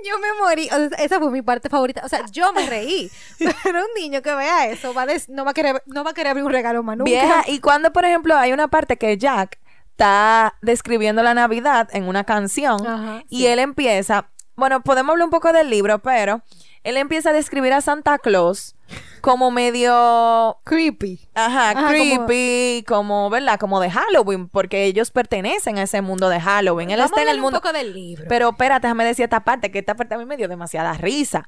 Yo 0.05 0.19
me 0.19 0.27
morí, 0.41 0.65
o 0.71 0.89
sea, 0.89 0.97
esa 1.05 1.19
fue 1.19 1.31
mi 1.31 1.41
parte 1.41 1.69
favorita. 1.69 2.01
O 2.03 2.09
sea, 2.09 2.25
yo 2.31 2.51
me 2.53 2.67
reí. 2.69 3.09
Pero 3.63 3.79
un 3.79 3.87
niño 4.01 4.21
que 4.21 4.35
vea 4.35 4.67
eso 4.67 4.93
va 4.93 5.05
des- 5.05 5.29
no 5.29 5.45
va 5.45 5.51
a 5.51 5.53
querer, 5.53 5.81
no 5.85 6.03
va 6.03 6.11
a 6.11 6.13
querer 6.13 6.31
abrir 6.31 6.43
un 6.45 6.51
regalo 6.51 6.83
más 6.83 6.97
nunca. 6.97 7.09
Vieja. 7.09 7.43
Y 7.47 7.59
cuando, 7.59 7.91
por 7.93 8.03
ejemplo, 8.05 8.35
hay 8.35 8.51
una 8.53 8.67
parte 8.67 8.97
que 8.97 9.17
Jack 9.17 9.57
está 9.91 10.55
describiendo 10.61 11.23
la 11.23 11.33
Navidad 11.33 11.87
en 11.93 12.07
una 12.09 12.25
canción 12.25 12.85
Ajá, 12.85 13.23
y 13.29 13.37
sí. 13.39 13.47
él 13.47 13.59
empieza, 13.59 14.29
bueno, 14.57 14.81
podemos 14.81 15.13
hablar 15.13 15.25
un 15.25 15.31
poco 15.31 15.53
del 15.53 15.69
libro, 15.69 15.99
pero 15.99 16.41
él 16.85 16.97
empieza 16.97 17.31
a 17.31 17.33
describir 17.33 17.73
a 17.73 17.81
Santa 17.81 18.17
Claus 18.19 18.75
como 19.21 19.51
medio 19.51 20.57
Creepy. 20.63 21.19
Ajá, 21.33 21.71
Ajá, 21.71 21.89
creepy, 21.89 22.83
como, 22.87 23.29
¿verdad? 23.29 23.59
Como 23.59 23.79
de 23.79 23.89
Halloween, 23.89 24.47
porque 24.47 24.85
ellos 24.85 25.11
pertenecen 25.11 25.77
a 25.77 25.83
ese 25.83 26.01
mundo 26.01 26.29
de 26.29 26.39
Halloween. 26.39 26.91
Él 26.91 26.97
Vamos 26.99 27.11
está 27.11 27.21
a 27.21 27.23
en 27.23 27.29
el 27.29 27.41
mundo. 27.41 27.57
un 27.57 27.61
poco 27.63 27.73
del 27.73 27.93
libro. 27.93 28.25
Pero 28.29 28.49
espérate, 28.49 28.87
déjame 28.87 29.03
decir 29.05 29.23
esta 29.23 29.43
parte, 29.43 29.71
que 29.71 29.79
esta 29.79 29.95
parte 29.95 30.15
a 30.15 30.17
mí 30.17 30.25
me 30.25 30.37
dio 30.37 30.47
demasiada 30.47 30.93
risa. 30.93 31.47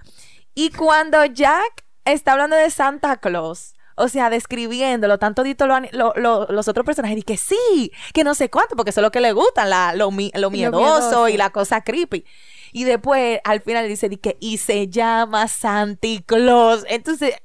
Y 0.55 0.71
cuando 0.71 1.23
Jack 1.25 1.85
está 2.05 2.31
hablando 2.31 2.55
de 2.55 2.69
Santa 2.71 3.17
Claus, 3.17 3.75
o 3.95 4.07
sea, 4.09 4.29
describiéndolo, 4.29 5.17
tanto 5.19 5.43
dito 5.43 5.67
lo 5.67 5.75
han- 5.75 5.89
lo- 5.91 6.13
lo- 6.15 6.47
los 6.49 6.67
otros 6.67 6.85
personajes, 6.85 7.17
y 7.17 7.23
que 7.23 7.37
sí, 7.37 7.91
que 8.13 8.23
no 8.23 8.33
sé 8.35 8.49
cuánto, 8.49 8.75
porque 8.75 8.89
eso 8.91 9.01
es 9.01 9.03
lo 9.03 9.11
que 9.11 9.21
le 9.21 9.31
gustan, 9.33 9.69
la, 9.69 9.93
lo, 9.93 10.09
mi- 10.11 10.31
lo 10.35 10.49
miedoso 10.49 10.79
miedoso. 10.81 11.29
y 11.29 11.37
la 11.37 11.49
cosa 11.51 11.81
creepy. 11.81 12.25
Y 12.71 12.83
después, 12.83 13.39
al 13.43 13.61
final 13.61 13.87
dice, 13.87 14.09
di 14.09 14.17
que, 14.17 14.37
y 14.39 14.57
se 14.57 14.87
llama 14.87 15.47
Santa 15.47 16.07
Claus. 16.25 16.83
Entonces, 16.87 17.35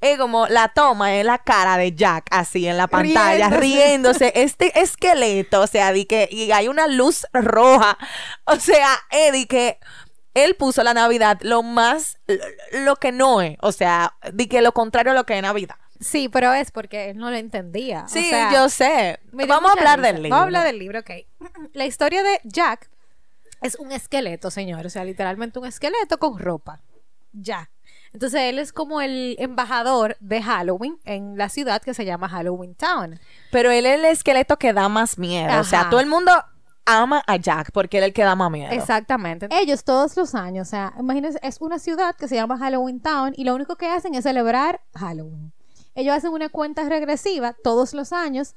es 0.00 0.16
como 0.18 0.46
la 0.46 0.68
toma 0.68 1.14
es 1.16 1.24
la 1.24 1.38
cara 1.38 1.76
de 1.76 1.92
Jack 1.94 2.26
así 2.30 2.68
en 2.68 2.76
la 2.76 2.86
pantalla, 2.86 3.48
Riéndose. 3.50 4.30
riéndose. 4.30 4.32
Este 4.36 4.80
esqueleto, 4.80 5.62
o 5.62 5.66
sea, 5.66 5.92
di 5.92 6.04
que, 6.04 6.28
y 6.30 6.52
hay 6.52 6.68
una 6.68 6.86
luz 6.86 7.26
roja. 7.32 7.98
O 8.44 8.56
sea, 8.56 8.88
Eddie, 9.10 9.46
que 9.48 9.78
él 10.34 10.54
puso 10.54 10.84
la 10.84 10.94
Navidad 10.94 11.38
lo 11.42 11.62
más, 11.64 12.18
lo 12.84 12.94
que 12.96 13.10
no 13.10 13.40
es. 13.42 13.56
O 13.60 13.72
sea, 13.72 14.14
di 14.32 14.46
que 14.46 14.62
lo 14.62 14.72
contrario 14.72 15.12
a 15.12 15.14
lo 15.16 15.26
que 15.26 15.36
es 15.36 15.42
Navidad. 15.42 15.74
Sí, 16.00 16.28
pero 16.28 16.52
es 16.52 16.70
porque 16.70 17.10
él 17.10 17.16
no 17.18 17.28
lo 17.28 17.36
entendía. 17.36 18.04
O 18.04 18.08
Sí, 18.08 18.22
sea, 18.26 18.52
yo 18.52 18.68
sé. 18.68 19.18
Vamos 19.32 19.70
a 19.70 19.74
hablar 19.74 19.98
risa. 19.98 20.12
del 20.12 20.22
libro. 20.22 20.36
Vamos 20.36 20.42
a 20.44 20.46
hablar 20.46 20.64
del 20.64 20.78
libro, 20.78 21.00
ok. 21.00 21.10
La 21.72 21.86
historia 21.86 22.22
de 22.22 22.40
Jack 22.44 22.88
es 23.60 23.76
un 23.76 23.92
esqueleto, 23.92 24.50
señor. 24.50 24.86
O 24.86 24.90
sea, 24.90 25.04
literalmente 25.04 25.58
un 25.58 25.66
esqueleto 25.66 26.18
con 26.18 26.38
ropa. 26.38 26.80
Ya. 27.32 27.70
Entonces 28.12 28.40
él 28.42 28.58
es 28.58 28.72
como 28.72 29.00
el 29.00 29.36
embajador 29.38 30.16
de 30.20 30.42
Halloween 30.42 30.98
en 31.04 31.36
la 31.36 31.48
ciudad 31.48 31.82
que 31.82 31.94
se 31.94 32.04
llama 32.04 32.28
Halloween 32.28 32.74
Town. 32.74 33.20
Pero 33.52 33.70
él 33.70 33.86
es 33.86 33.98
el 33.98 34.04
esqueleto 34.06 34.56
que 34.58 34.72
da 34.72 34.88
más 34.88 35.18
miedo. 35.18 35.60
O 35.60 35.64
sea, 35.64 35.90
todo 35.90 36.00
el 36.00 36.06
mundo 36.06 36.32
ama 36.86 37.22
a 37.26 37.36
Jack 37.36 37.70
porque 37.72 37.98
él 37.98 38.04
es 38.04 38.08
el 38.08 38.14
que 38.14 38.24
da 38.24 38.34
más 38.34 38.50
miedo. 38.50 38.72
Exactamente. 38.72 39.48
Ellos 39.50 39.84
todos 39.84 40.16
los 40.16 40.34
años, 40.34 40.68
o 40.68 40.70
sea, 40.70 40.94
imagínense, 40.98 41.38
es 41.42 41.60
una 41.60 41.78
ciudad 41.78 42.16
que 42.16 42.28
se 42.28 42.34
llama 42.34 42.56
Halloween 42.56 43.00
Town 43.00 43.34
y 43.36 43.44
lo 43.44 43.54
único 43.54 43.76
que 43.76 43.86
hacen 43.88 44.14
es 44.14 44.24
celebrar 44.24 44.80
Halloween. 44.94 45.52
Ellos 45.94 46.14
hacen 46.14 46.30
una 46.30 46.48
cuenta 46.48 46.88
regresiva 46.88 47.54
todos 47.62 47.92
los 47.92 48.12
años 48.12 48.54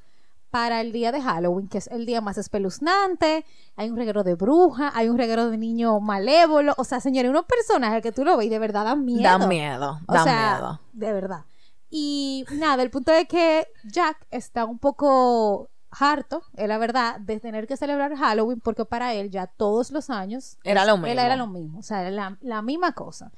para 0.51 0.81
el 0.81 0.91
día 0.91 1.11
de 1.11 1.21
Halloween, 1.21 1.67
que 1.69 1.77
es 1.79 1.87
el 1.87 2.05
día 2.05 2.21
más 2.21 2.37
espeluznante. 2.37 3.45
Hay 3.77 3.89
un 3.89 3.95
reguero 3.97 4.23
de 4.23 4.35
bruja, 4.35 4.91
hay 4.93 5.09
un 5.09 5.17
reguero 5.17 5.49
de 5.49 5.57
niño 5.57 5.99
malévolo. 5.99 6.73
O 6.77 6.83
sea, 6.83 6.99
señores, 6.99 7.29
unos 7.31 7.45
personajes 7.45 8.01
que 8.03 8.11
tú 8.11 8.23
lo 8.25 8.37
ves 8.37 8.47
y 8.47 8.49
de 8.49 8.59
verdad 8.59 8.85
dan 8.85 9.05
miedo. 9.05 9.23
Da 9.23 9.37
miedo, 9.47 9.99
O 10.07 10.13
da 10.13 10.23
sea, 10.23 10.53
miedo. 10.57 10.79
de 10.93 11.13
verdad. 11.13 11.45
Y 11.89 12.45
nada, 12.53 12.83
el 12.83 12.89
punto 12.91 13.11
es 13.11 13.27
que 13.27 13.67
Jack 13.85 14.25
está 14.29 14.65
un 14.65 14.77
poco 14.79 15.69
harto, 15.89 16.43
es 16.55 16.67
la 16.67 16.77
verdad, 16.77 17.19
de 17.19 17.39
tener 17.41 17.67
que 17.67 17.75
celebrar 17.75 18.15
Halloween 18.15 18.61
porque 18.61 18.85
para 18.85 19.13
él 19.13 19.29
ya 19.29 19.47
todos 19.47 19.91
los 19.91 20.09
años 20.09 20.57
Era 20.63 20.85
lo 20.85 20.93
él 20.95 21.01
mismo. 21.01 21.19
era 21.21 21.35
lo 21.35 21.47
mismo, 21.47 21.79
o 21.79 21.83
sea, 21.83 22.01
era 22.01 22.11
la, 22.11 22.37
la 22.41 22.61
misma 22.61 22.93
cosa. 22.93 23.31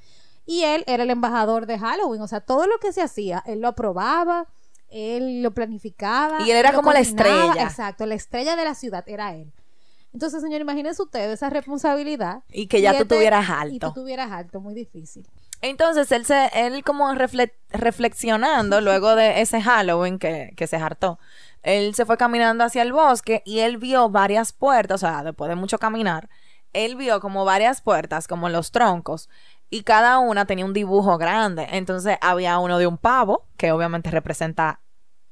Y 0.46 0.62
él 0.62 0.84
era 0.86 1.02
el 1.02 1.10
embajador 1.10 1.66
de 1.66 1.78
Halloween, 1.80 2.22
o 2.22 2.28
sea, 2.28 2.40
todo 2.42 2.66
lo 2.68 2.78
que 2.78 2.92
se 2.92 3.02
hacía, 3.02 3.42
él 3.46 3.58
lo 3.60 3.66
aprobaba, 3.68 4.46
él 4.94 5.42
lo 5.42 5.52
planificaba. 5.52 6.40
Y 6.42 6.50
él 6.50 6.56
era 6.56 6.72
como 6.72 6.92
la 6.92 7.00
estrella. 7.00 7.62
Exacto, 7.64 8.06
la 8.06 8.14
estrella 8.14 8.54
de 8.56 8.64
la 8.64 8.74
ciudad 8.74 9.04
era 9.08 9.34
él. 9.34 9.52
Entonces, 10.12 10.40
señor, 10.42 10.60
imagínense 10.60 11.02
ustedes 11.02 11.32
esa 11.34 11.50
responsabilidad. 11.50 12.44
Y 12.48 12.68
que 12.68 12.80
ya 12.80 12.92
tú 12.92 13.02
este- 13.02 13.14
tuvieras 13.16 13.44
Y 13.72 13.78
tú 13.80 13.86
alto. 13.86 13.92
tuvieras 14.00 14.30
alto, 14.30 14.60
muy 14.60 14.72
difícil. 14.72 15.26
Entonces 15.60 16.12
él 16.12 16.24
se, 16.24 16.50
él 16.54 16.84
como 16.84 17.10
refle- 17.14 17.52
reflexionando 17.70 18.80
luego 18.80 19.16
de 19.16 19.40
ese 19.40 19.60
Halloween 19.60 20.18
que, 20.18 20.52
que 20.56 20.66
se 20.66 20.76
hartó, 20.76 21.18
él 21.62 21.94
se 21.94 22.04
fue 22.06 22.16
caminando 22.16 22.62
hacia 22.64 22.82
el 22.82 22.92
bosque 22.92 23.42
y 23.44 23.60
él 23.60 23.78
vio 23.78 24.08
varias 24.10 24.52
puertas, 24.52 25.02
o 25.02 25.06
sea, 25.06 25.24
después 25.24 25.48
de 25.48 25.54
mucho 25.56 25.78
caminar, 25.78 26.28
él 26.72 26.96
vio 26.96 27.20
como 27.20 27.44
varias 27.44 27.80
puertas, 27.80 28.28
como 28.28 28.48
los 28.48 28.70
troncos, 28.72 29.28
y 29.70 29.82
cada 29.82 30.18
una 30.18 30.44
tenía 30.44 30.64
un 30.66 30.74
dibujo 30.74 31.16
grande. 31.18 31.66
Entonces 31.72 32.18
había 32.20 32.58
uno 32.58 32.78
de 32.78 32.86
un 32.86 32.98
pavo, 32.98 33.46
que 33.56 33.72
obviamente 33.72 34.10
representa 34.10 34.80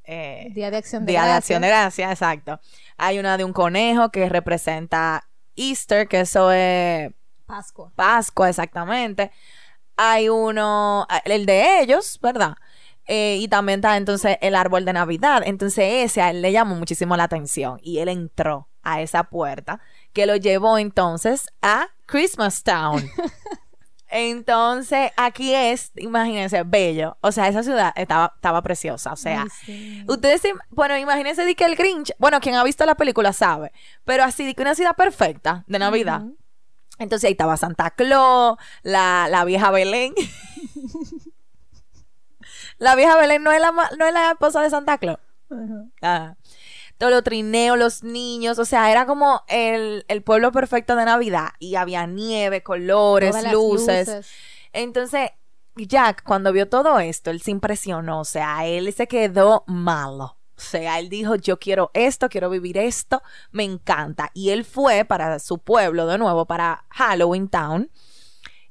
eh, 0.04 0.48
Día 0.52 0.70
de 0.70 0.76
acción 0.76 1.04
de 1.04 1.12
Día 1.12 1.22
de 1.22 1.28
Gracias. 1.28 1.44
Acción 1.44 1.62
de 1.62 1.68
Gracia, 1.68 2.10
exacto. 2.10 2.60
Hay 2.96 3.18
una 3.18 3.36
de 3.36 3.44
un 3.44 3.52
conejo 3.52 4.10
que 4.10 4.28
representa 4.28 5.28
Easter, 5.56 6.08
que 6.08 6.20
eso 6.20 6.50
es 6.52 7.12
Pascua. 7.46 7.92
Pascua, 7.94 8.48
exactamente. 8.48 9.30
Hay 9.96 10.28
uno, 10.28 11.06
el 11.24 11.44
de 11.44 11.80
ellos, 11.80 12.18
¿verdad? 12.22 12.54
Eh, 13.06 13.38
y 13.40 13.48
también 13.48 13.80
está 13.80 13.96
entonces 13.96 14.38
el 14.40 14.54
árbol 14.54 14.84
de 14.84 14.92
Navidad. 14.92 15.42
Entonces 15.44 16.04
ese 16.04 16.22
a 16.22 16.30
él 16.30 16.40
le 16.40 16.52
llamó 16.52 16.76
muchísimo 16.76 17.16
la 17.16 17.24
atención 17.24 17.78
y 17.82 17.98
él 17.98 18.08
entró 18.08 18.68
a 18.82 19.00
esa 19.02 19.24
puerta 19.24 19.80
que 20.12 20.26
lo 20.26 20.36
llevó 20.36 20.78
entonces 20.78 21.48
a 21.60 21.88
Christmas 22.06 22.62
Town. 22.62 23.08
Entonces 24.14 25.10
aquí 25.16 25.54
es, 25.54 25.90
imagínense, 25.96 26.62
bello. 26.64 27.16
O 27.22 27.32
sea, 27.32 27.48
esa 27.48 27.62
ciudad 27.62 27.94
estaba, 27.96 28.32
estaba 28.34 28.62
preciosa. 28.62 29.14
O 29.14 29.16
sea, 29.16 29.44
Ay, 29.44 29.48
sí. 29.64 30.04
Ustedes, 30.06 30.42
bueno, 30.68 30.98
imagínense 30.98 31.46
de 31.46 31.54
que 31.54 31.64
el 31.64 31.76
Grinch, 31.76 32.12
bueno, 32.18 32.38
quien 32.40 32.54
ha 32.56 32.62
visto 32.62 32.84
la 32.84 32.94
película 32.94 33.32
sabe, 33.32 33.72
pero 34.04 34.22
así 34.22 34.44
de 34.44 34.54
que 34.54 34.60
una 34.60 34.74
ciudad 34.74 34.94
perfecta 34.94 35.64
de 35.66 35.78
Navidad. 35.78 36.24
Entonces 36.98 37.26
ahí 37.26 37.32
estaba 37.32 37.56
Santa 37.56 37.90
Claus, 37.90 38.58
la, 38.82 39.28
la 39.30 39.44
vieja 39.46 39.70
Belén. 39.70 40.12
la 42.78 42.94
vieja 42.94 43.16
Belén 43.16 43.42
no 43.42 43.50
es 43.50 43.62
la, 43.62 43.72
no 43.72 44.06
es 44.06 44.12
la 44.12 44.32
esposa 44.32 44.60
de 44.60 44.68
Santa 44.68 44.98
Claus. 44.98 45.18
Ah. 46.02 46.34
Todos 47.02 47.14
los 47.14 47.24
trineos, 47.24 47.76
los 47.76 48.04
niños, 48.04 48.60
o 48.60 48.64
sea, 48.64 48.88
era 48.92 49.06
como 49.06 49.42
el, 49.48 50.04
el 50.06 50.22
pueblo 50.22 50.52
perfecto 50.52 50.94
de 50.94 51.04
Navidad. 51.04 51.48
Y 51.58 51.74
había 51.74 52.06
nieve, 52.06 52.62
colores, 52.62 53.34
las 53.34 53.52
luces. 53.52 54.24
Entonces, 54.72 55.30
Jack, 55.74 56.22
cuando 56.22 56.52
vio 56.52 56.68
todo 56.68 57.00
esto, 57.00 57.32
él 57.32 57.42
se 57.42 57.50
impresionó, 57.50 58.20
o 58.20 58.24
sea, 58.24 58.68
él 58.68 58.92
se 58.92 59.08
quedó 59.08 59.64
malo. 59.66 60.36
O 60.56 60.60
sea, 60.60 61.00
él 61.00 61.08
dijo, 61.08 61.34
yo 61.34 61.58
quiero 61.58 61.90
esto, 61.92 62.28
quiero 62.28 62.48
vivir 62.50 62.78
esto, 62.78 63.20
me 63.50 63.64
encanta. 63.64 64.30
Y 64.32 64.50
él 64.50 64.64
fue 64.64 65.04
para 65.04 65.40
su 65.40 65.58
pueblo 65.58 66.06
de 66.06 66.18
nuevo, 66.18 66.46
para 66.46 66.84
Halloween 66.90 67.48
Town, 67.48 67.90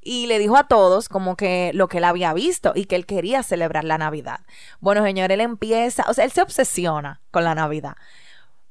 y 0.00 0.26
le 0.26 0.38
dijo 0.38 0.56
a 0.56 0.68
todos 0.68 1.10
como 1.10 1.36
que 1.36 1.70
lo 1.74 1.86
que 1.86 1.98
él 1.98 2.04
había 2.04 2.32
visto 2.32 2.72
y 2.74 2.86
que 2.86 2.96
él 2.96 3.04
quería 3.04 3.42
celebrar 3.42 3.84
la 3.84 3.98
Navidad. 3.98 4.40
Bueno, 4.80 5.04
señor, 5.04 5.32
él 5.32 5.42
empieza, 5.42 6.06
o 6.08 6.14
sea, 6.14 6.24
él 6.24 6.32
se 6.32 6.40
obsesiona 6.40 7.20
con 7.30 7.44
la 7.44 7.54
Navidad. 7.54 7.96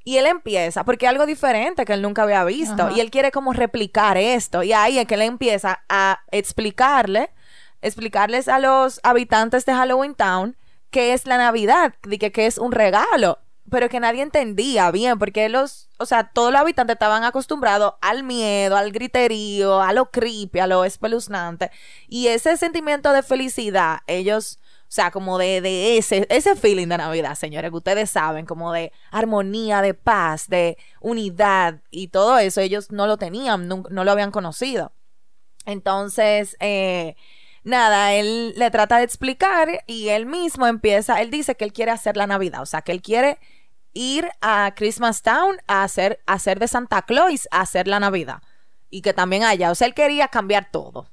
Y 0.03 0.17
él 0.17 0.25
empieza, 0.25 0.83
porque 0.83 1.05
es 1.05 1.09
algo 1.11 1.25
diferente 1.25 1.85
que 1.85 1.93
él 1.93 2.01
nunca 2.01 2.23
había 2.23 2.43
visto. 2.43 2.83
Ajá. 2.83 2.93
Y 2.93 2.99
él 2.99 3.11
quiere 3.11 3.31
como 3.31 3.53
replicar 3.53 4.17
esto. 4.17 4.63
Y 4.63 4.73
ahí 4.73 4.97
es 4.97 5.05
que 5.05 5.15
él 5.15 5.21
empieza 5.21 5.83
a 5.89 6.21
explicarle, 6.31 7.29
explicarles 7.81 8.47
a 8.47 8.59
los 8.59 8.99
habitantes 9.03 9.65
de 9.65 9.73
Halloween 9.73 10.15
Town 10.15 10.57
qué 10.89 11.13
es 11.13 11.25
la 11.25 11.37
Navidad, 11.37 11.93
que, 12.01 12.31
que 12.31 12.45
es 12.45 12.57
un 12.57 12.71
regalo. 12.71 13.39
Pero 13.69 13.87
que 13.89 13.99
nadie 13.99 14.21
entendía 14.21 14.91
bien, 14.91 15.17
porque 15.17 15.47
los, 15.47 15.89
o 15.97 16.05
sea, 16.05 16.29
todos 16.29 16.51
los 16.51 16.59
habitantes 16.59 16.95
estaban 16.95 17.23
acostumbrados 17.23 17.93
al 18.01 18.23
miedo, 18.23 18.75
al 18.75 18.91
griterío, 18.91 19.81
a 19.81 19.93
lo 19.93 20.11
creepy, 20.11 20.59
a 20.59 20.67
lo 20.67 20.83
espeluznante. 20.83 21.71
Y 22.07 22.27
ese 22.27 22.57
sentimiento 22.57 23.13
de 23.13 23.23
felicidad, 23.23 23.99
ellos, 24.07 24.59
sea, 24.93 25.09
como 25.09 25.37
de, 25.37 25.97
ese, 25.97 26.55
feeling 26.57 26.87
de 26.87 26.97
Navidad, 26.97 27.35
señores, 27.35 27.71
que 27.71 27.77
ustedes 27.77 28.09
saben, 28.09 28.45
como 28.45 28.73
de 28.73 28.91
armonía, 29.09 29.81
de 29.81 29.93
paz, 29.93 30.49
de 30.49 30.77
unidad 30.99 31.79
y 31.91 32.09
todo 32.09 32.37
eso, 32.37 32.59
ellos 32.59 32.91
no 32.91 33.07
lo 33.07 33.15
tenían, 33.15 33.69
no, 33.69 33.85
lo 33.89 34.11
habían 34.11 34.31
conocido. 34.31 34.91
Entonces, 35.65 36.57
eh, 36.59 37.15
nada, 37.63 38.15
él 38.15 38.53
le 38.57 38.69
trata 38.69 38.97
de 38.97 39.05
explicar 39.05 39.69
y 39.87 40.09
él 40.09 40.25
mismo 40.25 40.67
empieza, 40.67 41.21
él 41.21 41.31
dice 41.31 41.55
que 41.55 41.63
él 41.63 41.71
quiere 41.71 41.91
hacer 41.91 42.17
la 42.17 42.27
Navidad, 42.27 42.61
o 42.61 42.65
sea, 42.65 42.81
que 42.81 42.91
él 42.91 43.01
quiere 43.01 43.39
ir 43.93 44.29
a 44.41 44.73
Christmas 44.75 45.21
Town 45.21 45.55
a 45.67 45.83
hacer, 45.83 46.19
a 46.25 46.33
hacer 46.33 46.59
de 46.59 46.67
Santa 46.67 47.03
Claus, 47.03 47.47
a 47.51 47.61
hacer 47.61 47.87
la 47.87 48.01
Navidad. 48.01 48.41
Y 48.89 49.01
que 49.01 49.13
también 49.13 49.43
haya, 49.43 49.71
o 49.71 49.75
sea, 49.75 49.87
él 49.87 49.93
quería 49.93 50.27
cambiar 50.27 50.69
todo. 50.69 51.07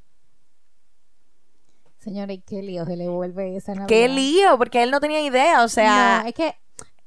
Señora, 2.08 2.32
¿y 2.32 2.38
qué 2.38 2.62
lío 2.62 2.86
se 2.86 2.96
le 2.96 3.06
vuelve 3.06 3.54
esa 3.54 3.72
Navidad? 3.72 3.86
Qué 3.86 4.08
lío, 4.08 4.56
porque 4.56 4.82
él 4.82 4.90
no 4.90 4.98
tenía 4.98 5.20
idea, 5.20 5.62
o 5.62 5.68
sea, 5.68 6.22
No, 6.22 6.28
es 6.28 6.34
que 6.34 6.56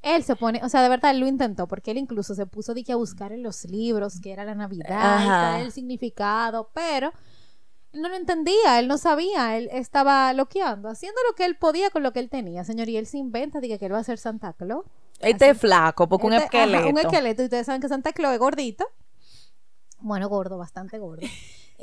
él 0.04 0.24
se 0.24 0.36
pone, 0.36 0.62
o 0.64 0.70
sea, 0.70 0.84
de 0.84 0.90
verdad 0.90 1.10
él 1.10 1.20
lo 1.20 1.26
intentó, 1.28 1.68
porque 1.68 1.90
él 1.90 1.98
incluso 1.98 2.36
se 2.36 2.46
puso 2.46 2.76
de 2.76 2.84
que 2.84 2.92
a 2.92 2.98
buscar 2.98 3.32
en 3.32 3.42
los 3.42 3.66
libros 3.66 4.22
que 4.22 4.32
era 4.32 4.46
la 4.46 4.54
Navidad, 4.54 5.58
y 5.58 5.62
el 5.62 5.72
significado, 5.72 6.70
pero 6.76 7.12
él 7.94 8.02
no 8.04 8.10
lo 8.10 8.16
entendía, 8.16 8.78
él 8.78 8.88
no 8.88 9.00
sabía, 9.00 9.58
él 9.58 9.70
estaba 9.72 10.34
loqueando, 10.34 10.88
haciendo 10.88 11.20
lo 11.28 11.34
que 11.34 11.46
él 11.46 11.56
podía 11.56 11.90
con 11.90 12.04
lo 12.04 12.14
que 12.14 12.20
él 12.20 12.30
tenía, 12.30 12.64
señor, 12.64 12.88
y 12.88 12.98
él 12.98 13.08
se 13.08 13.18
inventa 13.18 13.60
de 13.60 13.76
que, 13.80 13.84
él 13.84 13.94
va 13.94 13.98
a 13.98 14.04
ser 14.04 14.20
Santa 14.20 14.54
Claus. 14.54 14.86
este 15.20 15.50
es 15.50 15.58
flaco, 15.58 16.08
porque 16.08 16.28
un 16.28 16.34
ajá, 16.34 16.44
esqueleto. 16.44 16.90
un 16.90 17.00
esqueleto, 17.00 17.42
y 17.42 17.46
ustedes 17.46 17.66
saben 17.66 17.82
que 17.82 17.90
Santa 17.90 18.14
Claus 18.14 18.34
es 18.34 18.40
gordito. 18.40 18.86
Bueno, 20.00 20.30
gordo, 20.30 20.60
bastante 20.60 21.00
gordo. 21.00 21.26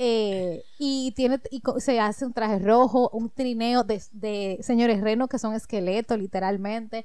Eh, 0.00 0.62
y 0.78 1.10
tiene 1.16 1.40
y 1.50 1.60
se 1.78 1.98
hace 1.98 2.24
un 2.24 2.32
traje 2.32 2.60
rojo, 2.60 3.10
un 3.12 3.30
trineo 3.30 3.82
de, 3.82 4.58
señores 4.62 5.00
renos 5.00 5.28
que 5.28 5.40
son 5.40 5.54
esqueletos, 5.54 6.16
literalmente. 6.18 7.04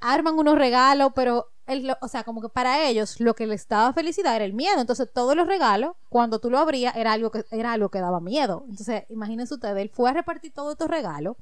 Arman 0.00 0.38
unos 0.38 0.56
regalos, 0.56 1.12
pero 1.14 1.48
lo- 1.66 1.98
o 2.00 2.08
sea, 2.08 2.24
como 2.24 2.40
que 2.40 2.48
para 2.48 2.88
ellos 2.88 3.20
lo 3.20 3.34
que 3.34 3.46
les 3.46 3.68
daba 3.68 3.92
felicidad 3.92 4.34
era 4.36 4.44
el 4.46 4.54
miedo. 4.54 4.80
Entonces, 4.80 5.10
todos 5.12 5.36
los 5.36 5.46
regalos, 5.46 5.96
cuando 6.08 6.38
tú 6.38 6.48
lo 6.50 6.58
abrías, 6.58 6.96
era 6.96 7.12
algo 7.12 7.30
que 7.30 7.44
era 7.50 7.72
algo 7.74 7.90
que 7.90 8.00
daba 8.00 8.20
miedo. 8.20 8.64
Entonces, 8.70 9.02
imagínense 9.10 9.52
ustedes, 9.54 9.76
él 9.82 9.90
fue 9.92 10.08
a 10.08 10.14
repartir 10.14 10.52
todos 10.54 10.72
estos 10.72 10.88
regalos 10.88 11.36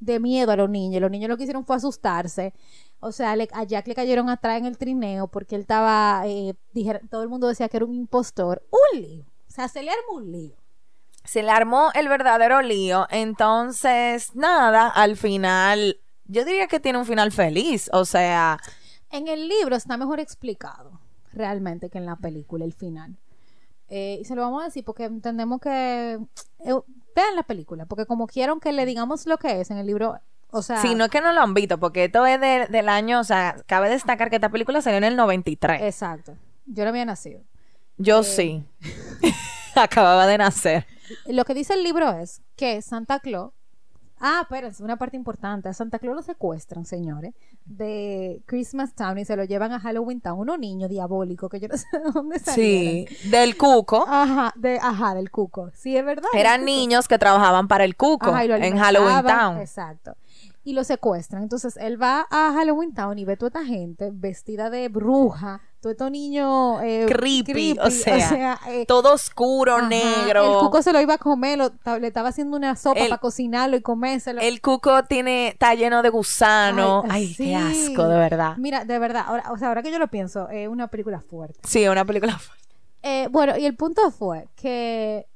de 0.00 0.18
miedo 0.20 0.50
a 0.52 0.56
los 0.56 0.70
niños. 0.70 1.02
Los 1.02 1.10
niños 1.10 1.28
lo 1.28 1.36
que 1.36 1.42
hicieron 1.44 1.66
fue 1.66 1.76
asustarse. 1.76 2.54
O 3.00 3.12
sea, 3.12 3.36
le- 3.36 3.48
a 3.52 3.64
Jack 3.64 3.86
le 3.88 3.94
cayeron 3.94 4.30
atrás 4.30 4.56
en 4.58 4.64
el 4.66 4.78
trineo 4.78 5.26
porque 5.28 5.56
él 5.56 5.62
estaba, 5.62 6.22
eh, 6.26 6.54
todo 7.10 7.22
el 7.22 7.28
mundo 7.28 7.48
decía 7.48 7.68
que 7.68 7.76
era 7.76 7.84
un 7.86 7.94
impostor. 7.94 8.62
Un. 8.94 9.26
O 9.56 9.58
sea, 9.58 9.68
se 9.68 9.82
le 9.82 9.90
armó 9.90 10.18
un 10.18 10.30
lío. 10.32 10.54
se 11.24 11.42
le 11.42 11.50
armó 11.50 11.90
el 11.94 12.08
verdadero 12.08 12.60
lío. 12.60 13.06
Entonces, 13.10 14.34
nada, 14.36 14.88
al 14.88 15.16
final, 15.16 15.98
yo 16.26 16.44
diría 16.44 16.66
que 16.66 16.78
tiene 16.78 16.98
un 16.98 17.06
final 17.06 17.32
feliz. 17.32 17.88
O 17.94 18.04
sea, 18.04 18.58
En 19.10 19.26
el 19.28 19.48
libro 19.48 19.76
está 19.76 19.96
mejor 19.96 20.20
explicado 20.20 21.00
realmente 21.32 21.88
que 21.88 21.96
en 21.98 22.04
la 22.06 22.16
película, 22.16 22.64
el 22.66 22.74
final. 22.74 23.16
Eh, 23.88 24.18
y 24.20 24.24
se 24.26 24.34
lo 24.34 24.42
vamos 24.42 24.60
a 24.62 24.66
decir 24.66 24.84
porque 24.84 25.04
entendemos 25.04 25.58
que... 25.60 26.18
eh, 26.58 26.74
vean 27.14 27.34
la 27.36 27.44
película, 27.44 27.86
porque 27.86 28.04
como 28.04 28.26
quieren 28.26 28.60
que 28.60 28.72
le 28.72 28.84
digamos 28.84 29.24
lo 29.26 29.38
que 29.38 29.60
es 29.62 29.70
en 29.70 29.78
el 29.78 29.86
libro, 29.86 30.18
o 30.50 30.60
sea... 30.60 30.82
si 30.82 30.94
no 30.94 31.04
es 31.04 31.10
que 31.10 31.20
no 31.22 31.32
lo 31.32 31.40
han 31.40 31.54
visto, 31.54 31.78
porque 31.78 32.04
esto 32.04 32.26
es 32.26 32.38
de- 32.40 32.66
del 32.68 32.88
año, 32.90 33.20
o 33.20 33.24
sea, 33.24 33.56
cabe 33.66 33.88
destacar 33.88 34.28
que 34.28 34.36
esta 34.36 34.50
película 34.50 34.82
salió 34.82 34.98
en 34.98 35.04
el 35.04 35.16
93. 35.16 35.80
Exacto. 35.82 36.36
Yo 36.66 36.82
no 36.84 36.90
había 36.90 37.04
nacido. 37.06 37.40
Yo 37.98 38.22
sí. 38.22 38.64
Acababa 39.74 40.26
de 40.26 40.38
nacer. 40.38 40.86
Lo 41.26 41.44
que 41.44 41.54
dice 41.54 41.74
el 41.74 41.82
libro 41.82 42.10
es 42.18 42.42
que 42.56 42.80
Santa 42.82 43.20
Claus 43.20 43.52
Ah, 44.18 44.46
pero 44.48 44.68
es 44.68 44.80
una 44.80 44.96
parte 44.96 45.16
importante. 45.16 45.68
A 45.68 45.74
Santa 45.74 45.98
Claus 45.98 46.16
lo 46.16 46.22
secuestran, 46.22 46.86
señores, 46.86 47.34
de 47.66 48.42
Christmas 48.46 48.94
Town 48.94 49.18
y 49.18 49.26
se 49.26 49.36
lo 49.36 49.44
llevan 49.44 49.72
a 49.72 49.80
Halloween 49.80 50.20
Town. 50.20 50.38
Unos 50.38 50.58
niños 50.58 50.88
diabólicos 50.88 51.50
que 51.50 51.60
yo 51.60 51.68
no 51.68 51.76
sé 51.76 51.86
de 51.92 52.10
dónde 52.12 52.38
salieron. 52.38 53.08
Sí, 53.08 53.28
del 53.28 53.58
cuco. 53.58 54.06
Ajá, 54.08 54.54
de, 54.56 54.78
ajá, 54.78 55.14
del 55.14 55.30
cuco. 55.30 55.70
Sí, 55.74 55.96
es 55.96 56.04
verdad. 56.04 56.28
Eran 56.32 56.64
niños 56.64 57.08
que 57.08 57.18
trabajaban 57.18 57.68
para 57.68 57.84
el 57.84 57.96
cuco 57.96 58.30
Ajá, 58.30 58.44
en 58.44 58.78
Halloween 58.78 59.22
Town. 59.22 59.58
Exacto. 59.58 60.16
Y 60.64 60.72
lo 60.72 60.82
secuestran. 60.82 61.42
Entonces 61.42 61.76
él 61.76 62.00
va 62.00 62.26
a 62.30 62.54
Halloween 62.54 62.94
Town 62.94 63.18
y 63.18 63.24
ve 63.26 63.36
toda 63.36 63.48
esta 63.60 63.64
gente 63.64 64.10
vestida 64.12 64.70
de 64.70 64.88
bruja, 64.88 65.60
todo 65.86 65.92
estos 65.92 66.10
niños 66.10 66.80
eh, 66.82 67.06
Creepy, 67.08 67.76
o 67.80 67.90
sea, 67.90 68.58
eh, 68.68 68.84
Todo 68.86 69.12
oscuro, 69.14 69.76
ajá, 69.76 69.88
negro. 69.88 70.54
El 70.54 70.58
cuco 70.64 70.82
se 70.82 70.92
lo 70.92 71.00
iba 71.00 71.14
a 71.14 71.18
comer, 71.18 71.58
lo- 71.58 71.98
le 71.98 72.06
estaba 72.08 72.30
haciendo 72.30 72.56
una 72.56 72.74
sopa 72.74 72.98
El- 73.00 73.08
para 73.10 73.20
cocinarlo 73.20 73.76
y 73.76 73.82
comérselo. 73.82 74.40
El 74.40 74.60
cuco 74.60 75.04
tiene, 75.04 75.48
está 75.48 75.74
lleno 75.74 76.02
de 76.02 76.08
gusano. 76.08 77.04
Ay, 77.08 77.28
sí. 77.28 77.44
qué 77.44 77.54
asco, 77.54 78.08
de 78.08 78.18
verdad. 78.18 78.56
Mira, 78.56 78.84
de 78.84 78.98
verdad, 78.98 79.24
ahora, 79.28 79.52
o 79.52 79.58
sea, 79.58 79.68
ahora 79.68 79.82
que 79.84 79.92
yo 79.92 79.98
lo 80.00 80.08
pienso, 80.08 80.48
es 80.48 80.68
una 80.68 80.88
película 80.88 81.20
fuerte. 81.20 81.58
Sí, 81.62 81.86
una 81.86 82.04
película. 82.04 82.38
Eh, 83.02 83.28
bueno, 83.30 83.56
y 83.56 83.64
el 83.66 83.76
punto 83.76 84.10
fue 84.10 84.48
que 84.56 85.26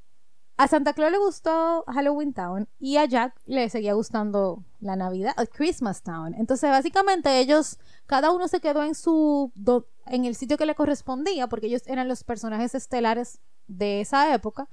a 0.57 0.67
Santa 0.69 0.93
Claus 0.93 1.13
le 1.13 1.19
gustó 1.19 1.85
Halloween 1.87 2.35
Town 2.35 2.69
y 2.79 2.97
a 2.99 3.05
Jack 3.07 3.35
le 3.47 3.71
seguía 3.71 3.95
gustando 3.95 4.63
la 4.81 4.95
Navidad, 4.97 5.33
Christmas 5.55 6.03
Town. 6.03 6.35
Entonces, 6.35 6.69
básicamente 6.69 7.39
ellos, 7.39 7.79
cada 8.07 8.31
uno 8.31 8.47
se 8.49 8.61
quedó 8.61 8.83
en 8.83 8.95
su, 8.95 9.53
do- 9.55 9.87
en 10.11 10.25
el 10.25 10.35
sitio 10.35 10.57
que 10.59 10.67
le 10.67 10.75
correspondía, 10.75 11.47
porque 11.47 11.67
ellos 11.67 11.83
eran 11.87 12.09
los 12.09 12.25
personajes 12.25 12.75
estelares 12.75 13.41
de 13.67 14.01
esa 14.01 14.35
época, 14.35 14.69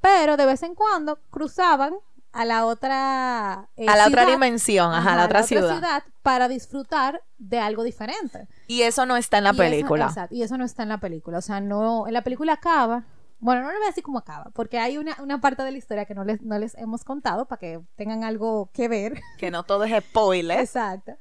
pero 0.00 0.36
de 0.36 0.46
vez 0.46 0.62
en 0.62 0.74
cuando 0.74 1.18
cruzaban 1.30 1.94
a 2.32 2.44
la 2.44 2.66
otra 2.66 3.68
eh, 3.76 3.86
a 3.88 3.96
la 3.96 4.08
otra 4.08 4.26
dimensión, 4.26 4.92
ajá, 4.92 5.12
a 5.12 5.16
la 5.16 5.24
otra 5.26 5.42
ciudad. 5.44 6.02
para 6.22 6.48
disfrutar 6.48 7.22
de 7.38 7.60
algo 7.60 7.84
diferente. 7.84 8.48
Y 8.66 8.82
eso 8.82 9.06
no 9.06 9.16
está 9.16 9.38
en 9.38 9.44
la 9.44 9.50
Y 9.50 9.52
eso- 9.52 9.58
película. 9.62 10.04
exacto, 10.06 10.34
y 10.34 10.42
eso 10.42 10.58
no 10.58 10.64
está 10.64 10.82
en 10.82 10.88
la 10.88 10.98
película. 10.98 11.38
O 11.38 11.42
sea, 11.42 11.60
no. 11.60 12.06
En 12.08 12.12
la 12.12 12.22
película 12.22 12.54
acaba. 12.54 13.04
Bueno, 13.38 13.62
no 13.62 13.68
le 13.70 13.76
voy 13.76 13.84
a 13.84 13.88
decir 13.90 14.02
cómo 14.02 14.18
acaba, 14.18 14.50
porque 14.54 14.78
hay 14.78 14.96
una, 14.98 15.16
una 15.22 15.40
parte 15.40 15.62
de 15.62 15.70
la 15.70 15.76
historia 15.78 16.06
que 16.06 16.14
no 16.14 16.24
les, 16.24 16.40
no 16.42 16.58
les 16.58 16.74
hemos 16.78 17.04
contado 17.04 17.46
para 17.46 17.58
que 17.60 17.80
tengan 17.94 18.24
algo 18.24 18.70
que 18.72 18.88
ver. 18.88 19.20
que 19.38 19.50
no 19.50 19.62
todo 19.64 19.84
es 19.84 20.04
spoiler. 20.04 20.58
Exacto. 20.60 21.12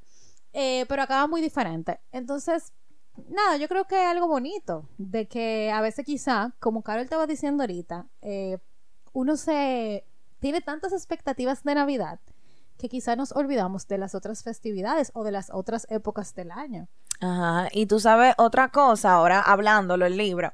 Eh, 0.53 0.85
pero 0.87 1.01
acaba 1.03 1.27
muy 1.27 1.41
diferente. 1.41 1.99
Entonces, 2.11 2.71
nada, 3.29 3.57
yo 3.57 3.67
creo 3.67 3.85
que 3.85 3.95
es 3.95 4.09
algo 4.09 4.27
bonito. 4.27 4.87
De 4.97 5.27
que 5.27 5.71
a 5.71 5.81
veces 5.81 6.05
quizá, 6.05 6.53
como 6.59 6.83
Carol 6.83 7.07
te 7.07 7.15
va 7.15 7.27
diciendo 7.27 7.63
ahorita, 7.63 8.07
eh, 8.21 8.57
uno 9.13 9.37
se 9.37 10.05
tiene 10.39 10.61
tantas 10.61 10.93
expectativas 10.93 11.63
de 11.63 11.75
Navidad 11.75 12.19
que 12.77 12.89
quizá 12.89 13.15
nos 13.15 13.31
olvidamos 13.31 13.87
de 13.87 13.97
las 13.97 14.15
otras 14.15 14.43
festividades 14.43 15.11
o 15.13 15.23
de 15.23 15.31
las 15.31 15.49
otras 15.51 15.87
épocas 15.89 16.35
del 16.35 16.51
año. 16.51 16.87
Ajá. 17.21 17.69
Y 17.71 17.85
tú 17.85 17.99
sabes 17.99 18.33
otra 18.37 18.69
cosa, 18.69 19.13
ahora 19.13 19.39
hablándolo 19.39 20.05
el 20.05 20.17
libro, 20.17 20.51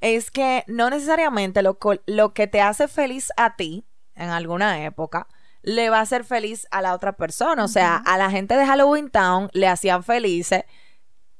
es 0.00 0.30
que 0.30 0.64
no 0.66 0.90
necesariamente 0.90 1.62
lo 1.62 2.34
que 2.34 2.46
te 2.46 2.60
hace 2.60 2.88
feliz 2.88 3.30
a 3.36 3.56
ti 3.56 3.84
en 4.14 4.30
alguna 4.30 4.84
época 4.84 5.28
le 5.62 5.90
va 5.90 5.98
a 5.98 6.02
hacer 6.02 6.24
feliz 6.24 6.66
a 6.70 6.82
la 6.82 6.94
otra 6.94 7.12
persona. 7.16 7.64
O 7.64 7.68
sea, 7.68 7.96
a 7.96 8.18
la 8.18 8.30
gente 8.30 8.56
de 8.56 8.66
Halloween 8.66 9.10
Town 9.10 9.50
le 9.52 9.68
hacían 9.68 10.02
felices 10.02 10.64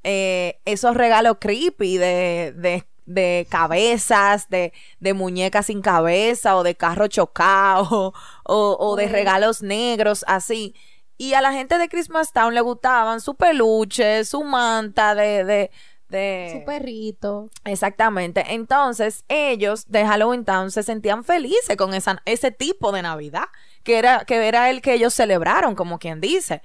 eh, 0.03 0.59
esos 0.65 0.95
regalos 0.95 1.37
creepy 1.39 1.97
de, 1.97 2.53
de, 2.55 2.83
de 3.05 3.47
cabezas, 3.49 4.49
de, 4.49 4.73
de 4.99 5.13
muñecas 5.13 5.67
sin 5.67 5.81
cabeza 5.81 6.55
o 6.55 6.63
de 6.63 6.75
carro 6.75 7.07
chocado 7.07 8.13
o, 8.43 8.77
o 8.79 8.95
de 8.95 9.07
regalos 9.07 9.61
negros, 9.61 10.23
así. 10.27 10.75
Y 11.17 11.33
a 11.35 11.41
la 11.41 11.53
gente 11.53 11.77
de 11.77 11.87
Christmas 11.87 12.33
Town 12.33 12.53
le 12.55 12.61
gustaban 12.61 13.21
su 13.21 13.35
peluche, 13.35 14.25
su 14.25 14.43
manta 14.43 15.13
de... 15.13 15.43
de, 15.43 15.71
de- 16.09 16.49
Su 16.59 16.65
perrito. 16.65 17.49
Exactamente. 17.63 18.43
Entonces, 18.49 19.23
ellos 19.29 19.85
de 19.87 20.03
Halloween 20.05 20.45
Town 20.45 20.71
se 20.71 20.81
sentían 20.83 21.23
felices 21.23 21.77
con 21.77 21.93
esa, 21.93 22.21
ese 22.25 22.49
tipo 22.51 22.91
de 22.91 23.03
Navidad, 23.03 23.45
que 23.83 23.97
era, 23.99 24.25
que 24.25 24.47
era 24.47 24.69
el 24.71 24.81
que 24.81 24.93
ellos 24.95 25.13
celebraron, 25.13 25.75
como 25.75 25.99
quien 25.99 26.21
dice. 26.21 26.61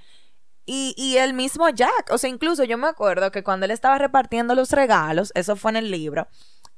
Y, 0.69 0.93
y 0.97 1.15
el 1.15 1.33
mismo 1.33 1.69
Jack, 1.69 2.09
o 2.11 2.17
sea, 2.17 2.29
incluso 2.29 2.65
yo 2.65 2.77
me 2.77 2.87
acuerdo 2.87 3.31
que 3.31 3.41
cuando 3.41 3.65
él 3.65 3.71
estaba 3.71 3.97
repartiendo 3.97 4.53
los 4.53 4.71
regalos, 4.71 5.31
eso 5.33 5.55
fue 5.55 5.71
en 5.71 5.77
el 5.77 5.89
libro, 5.89 6.27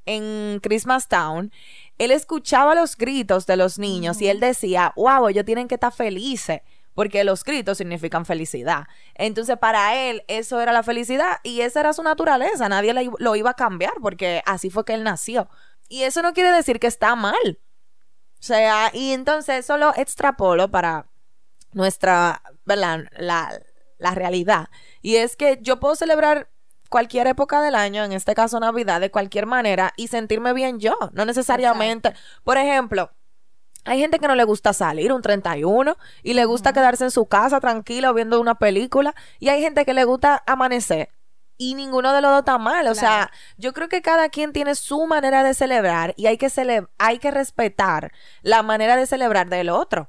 en 0.06 0.60
Christmas 0.62 1.08
Town, 1.08 1.52
él 1.98 2.12
escuchaba 2.12 2.76
los 2.76 2.96
gritos 2.96 3.48
de 3.48 3.58
los 3.58 3.80
niños 3.80 4.22
y 4.22 4.28
él 4.28 4.40
decía, 4.40 4.94
wow, 4.96 5.28
ellos 5.28 5.44
tienen 5.44 5.68
que 5.68 5.76
estar 5.76 5.92
felices, 5.92 6.62
porque 6.94 7.24
los 7.24 7.44
gritos 7.44 7.80
significan 7.80 8.26
felicidad. 8.26 8.86
Entonces, 9.16 9.58
para 9.58 9.96
él, 9.96 10.24
eso 10.28 10.62
era 10.62 10.72
la 10.72 10.84
felicidad 10.84 11.38
y 11.44 11.62
esa 11.62 11.80
era 11.80 11.94
su 11.94 12.04
naturaleza, 12.04 12.70
nadie 12.70 12.94
lo 12.94 13.36
iba 13.36 13.50
a 13.50 13.56
cambiar, 13.56 13.94
porque 14.02 14.44
así 14.46 14.70
fue 14.70 14.86
que 14.86 14.94
él 14.94 15.04
nació. 15.04 15.50
Y 15.88 16.04
eso 16.04 16.22
no 16.22 16.34
quiere 16.34 16.52
decir 16.52 16.80
que 16.80 16.88
está 16.88 17.16
mal. 17.16 17.60
O 18.40 18.44
sea, 18.44 18.92
y 18.94 19.14
entonces 19.14 19.66
eso 19.66 19.78
lo 19.78 19.94
extrapolo 19.96 20.70
para 20.70 21.08
nuestra, 21.74 22.42
¿verdad? 22.66 23.06
La, 23.18 23.52
la 24.00 24.16
realidad. 24.16 24.70
Y 25.02 25.18
es 25.18 25.36
que 25.36 25.60
yo 25.62 25.80
puedo 25.80 25.96
celebrar 25.96 26.50
cualquier 26.90 27.28
época 27.28 27.62
del 27.62 27.76
año, 27.76 28.04
en 28.04 28.14
este 28.14 28.34
caso 28.34 28.60
Navidad, 28.60 29.00
de 29.00 29.12
cualquier 29.12 29.46
manera 29.46 29.94
y 29.96 30.08
sentirme 30.08 30.54
bien 30.54 30.80
yo. 30.80 30.98
No 31.14 31.24
necesariamente. 31.26 32.14
Por 32.44 32.58
ejemplo, 32.58 33.12
hay 33.86 34.00
gente 34.00 34.18
que 34.20 34.28
no 34.28 34.34
le 34.36 34.44
gusta 34.44 34.74
salir 34.74 35.14
un 35.14 35.22
31 35.22 35.96
y 36.24 36.34
le 36.34 36.46
gusta 36.46 36.74
quedarse 36.74 37.04
en 37.04 37.12
su 37.12 37.28
casa 37.28 37.60
tranquilo 37.60 38.14
viendo 38.14 38.42
una 38.42 38.56
película. 38.56 39.14
Y 39.40 39.50
hay 39.50 39.62
gente 39.62 39.86
que 39.86 39.94
le 39.94 40.04
gusta 40.04 40.44
amanecer. 40.48 41.10
Y 41.62 41.76
ninguno 41.76 42.14
de 42.14 42.22
los 42.22 42.32
dos 42.32 42.40
está 42.40 42.58
mal. 42.58 42.88
O 42.88 42.96
sea, 42.96 43.32
yo 43.58 43.74
creo 43.74 43.90
que 43.90 44.02
cada 44.02 44.30
quien 44.30 44.54
tiene 44.54 44.76
su 44.76 45.06
manera 45.08 45.44
de 45.44 45.54
celebrar 45.54 46.14
y 46.18 46.28
hay 46.28 46.38
que, 46.38 46.48
cele- 46.48 46.88
hay 46.98 47.20
que 47.20 47.32
respetar 47.32 48.14
la 48.42 48.64
manera 48.64 48.96
de 48.96 49.06
celebrar 49.06 49.50
del 49.50 49.70
otro. 49.70 50.08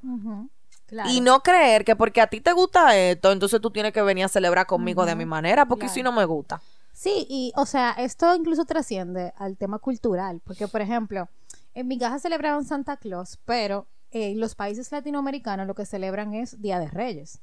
Claro. 0.90 1.08
Y 1.08 1.20
no 1.20 1.40
creer 1.40 1.84
que 1.84 1.94
porque 1.96 2.20
a 2.20 2.26
ti 2.26 2.40
te 2.40 2.52
gusta 2.52 2.96
esto, 2.96 3.30
entonces 3.32 3.60
tú 3.60 3.70
tienes 3.70 3.92
que 3.92 4.02
venir 4.02 4.24
a 4.24 4.28
celebrar 4.28 4.66
conmigo 4.66 5.06
de 5.06 5.14
mi 5.14 5.24
manera, 5.24 5.64
porque 5.66 5.86
Claro. 5.86 5.94
si 5.94 6.02
no 6.02 6.10
me 6.12 6.24
gusta. 6.24 6.60
Sí, 6.92 7.26
y 7.30 7.52
o 7.56 7.64
sea, 7.64 7.92
esto 7.92 8.34
incluso 8.34 8.64
trasciende 8.64 9.32
al 9.38 9.56
tema 9.56 9.78
cultural, 9.78 10.40
porque 10.44 10.66
por 10.68 10.80
ejemplo, 10.80 11.28
en 11.74 11.86
mi 11.86 11.96
casa 11.96 12.18
celebraban 12.18 12.64
Santa 12.64 12.96
Claus, 12.96 13.38
pero 13.44 13.86
en 14.10 14.40
los 14.40 14.56
países 14.56 14.90
latinoamericanos 14.90 15.66
lo 15.68 15.74
que 15.74 15.86
celebran 15.86 16.34
es 16.34 16.60
Día 16.60 16.80
de 16.80 16.88
Reyes. 16.88 17.40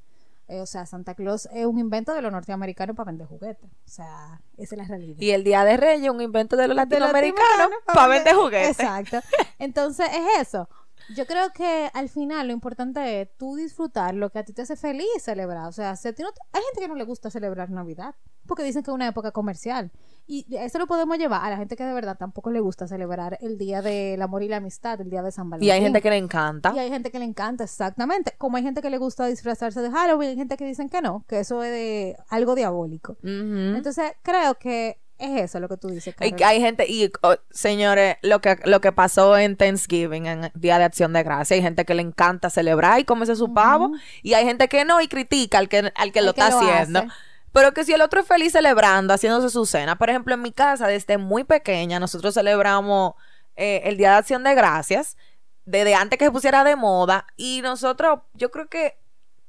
Eh, 0.49 0.62
o 0.62 0.65
sea, 0.65 0.86
Santa 0.86 1.13
Claus 1.15 1.47
es 1.53 1.65
un 1.65 1.77
invento 1.79 2.13
de 2.13 2.21
los 2.21 2.31
norteamericanos 2.31 2.95
para 2.95 3.07
vender 3.12 3.27
juguetes. 3.27 3.69
O 3.69 3.89
sea, 3.89 4.41
esa 4.57 4.75
es 4.75 4.77
la 4.81 4.86
realidad. 4.88 5.17
Y 5.19 5.31
el 5.31 5.43
Día 5.43 5.63
de 5.65 5.75
Reyes, 5.75 6.10
un 6.10 6.21
invento 6.21 6.55
de 6.55 6.67
los 6.67 6.75
latinoamericanos 6.75 7.69
para 7.86 8.07
vender 8.07 8.33
juguetes. 8.36 8.79
Exacto. 8.79 9.19
Entonces, 9.60 10.07
es 10.13 10.47
eso. 10.47 10.69
Yo 11.15 11.26
creo 11.26 11.52
que 11.54 11.89
al 11.93 12.10
final 12.10 12.48
lo 12.48 12.54
importante 12.54 13.22
es 13.22 13.30
tú 13.38 13.56
disfrutar 13.56 14.13
lo 14.13 14.30
que 14.30 14.39
a 14.39 14.43
ti 14.43 14.54
te 14.54 14.62
hace 14.63 14.76
feliz 14.76 15.08
celebrar. 15.20 15.67
O 15.67 15.72
sea, 15.72 15.96
si 15.96 16.08
a 16.10 16.13
ti 16.13 16.22
no 16.24 16.32
te- 16.32 16.41
hay 16.52 16.62
gente 16.63 16.82
que 16.82 16.88
no 16.88 16.96
le 16.96 17.06
gusta 17.06 17.30
celebrar 17.30 17.70
Navidad 17.70 18.15
porque 18.46 18.63
dicen 18.63 18.82
que 18.84 18.91
es 18.91 18.96
una 18.96 19.08
época 19.08 19.32
comercial. 19.32 19.91
Y 20.26 20.46
eso 20.58 20.80
lo 20.80 20.88
podemos 20.88 21.17
llevar 21.17 21.43
a 21.46 21.50
la 21.50 21.58
gente 21.58 21.76
que 21.78 21.84
de 21.86 21.93
verdad 21.93 22.17
tampoco 22.17 22.50
le 22.52 22.60
gusta 22.60 22.88
celebrar 22.88 23.38
el 23.41 23.58
Día 23.58 23.82
del 23.82 24.22
Amor 24.22 24.43
y 24.43 24.48
la 24.50 24.58
Amistad, 24.58 25.00
el 25.02 25.10
Día 25.10 25.22
de 25.22 25.32
San 25.32 25.50
Valentín. 25.50 25.67
Y 25.67 25.72
hay 25.72 25.82
gente 25.82 26.02
que 26.02 26.10
le 26.10 26.17
encanta. 26.17 26.74
Y 26.76 26.80
hay 26.80 26.89
gente 26.89 27.12
que 27.12 27.20
le 27.20 27.26
encanta, 27.26 27.63
exactamente. 27.63 28.34
Como 28.38 28.58
hay 28.58 28.63
gente 28.63 28.82
que 28.82 28.89
le 28.89 28.98
gusta 28.98 29.26
disfrazarse 29.28 29.82
de 29.82 29.89
Halloween, 29.91 30.30
hay 30.32 30.36
gente 30.36 30.58
que 30.58 30.65
dicen 30.65 30.89
que 30.89 31.02
no, 31.02 31.24
que 31.28 31.39
eso 31.39 31.63
es 31.63 31.72
de 31.72 32.17
algo 32.30 32.56
diabólico. 32.56 33.17
Entonces, 33.24 34.12
creo 34.24 34.56
que 34.56 34.98
es 35.19 35.41
eso 35.41 35.60
lo 35.60 35.67
que 35.67 35.77
tú 35.77 35.89
dices. 35.89 36.08
Y 36.08 36.12
Carol. 36.13 36.36
que 36.36 36.45
hay 36.45 36.62
gente, 36.62 36.86
y 36.88 37.12
oh, 37.21 37.36
señores, 37.49 38.17
lo 38.21 38.39
que, 38.39 38.58
lo 38.65 38.82
que 38.82 38.91
pasó 38.91 39.38
en 39.38 39.58
Thanksgiving, 39.58 40.25
en 40.25 40.51
Día 40.53 40.77
de 40.77 40.86
Acción 40.86 41.13
de 41.13 41.23
Gracia, 41.23 41.56
hay 41.56 41.62
gente 41.62 41.86
que 41.86 41.95
le 41.95 42.01
encanta 42.01 42.49
celebrar 42.49 42.99
y 42.99 43.03
comerse 43.03 43.36
su 43.36 43.53
pavo, 43.53 43.91
y 44.21 44.34
hay 44.34 44.45
gente 44.45 44.67
que 44.67 44.86
no 44.86 45.01
y 45.01 45.08
critica 45.08 45.58
al 45.58 45.69
que, 45.69 45.91
al 45.95 46.12
que 46.12 46.19
El 46.19 46.25
lo 46.25 46.34
que 46.34 46.41
está 46.41 46.51
lo 46.51 46.60
haciendo. 46.60 46.99
hace. 46.99 47.10
Pero 47.51 47.73
que 47.73 47.84
si 47.84 47.93
el 47.93 48.01
otro 48.01 48.21
es 48.21 48.27
feliz 48.27 48.51
celebrando, 48.51 49.13
haciéndose 49.13 49.49
su 49.49 49.65
cena. 49.65 49.97
Por 49.97 50.10
ejemplo, 50.10 50.36
en 50.36 50.41
mi 50.41 50.51
casa, 50.51 50.88
desde 50.88 51.17
muy 51.17 51.43
pequeña, 51.43 51.99
nosotros 51.99 52.34
celebramos 52.34 53.13
eh, 53.56 53.82
el 53.86 53.97
Día 53.97 54.12
de 54.12 54.17
Acción 54.17 54.43
de 54.43 54.53
Gracias, 54.53 55.17
desde 55.65 55.95
antes 55.95 56.19
que 56.19 56.25
se 56.25 56.32
pusiera 56.32 56.63
de 56.63 56.75
moda, 56.75 57.25
y 57.36 57.62
nosotros, 57.63 58.19
yo 58.34 58.51
creo 58.51 58.67
que 58.67 58.97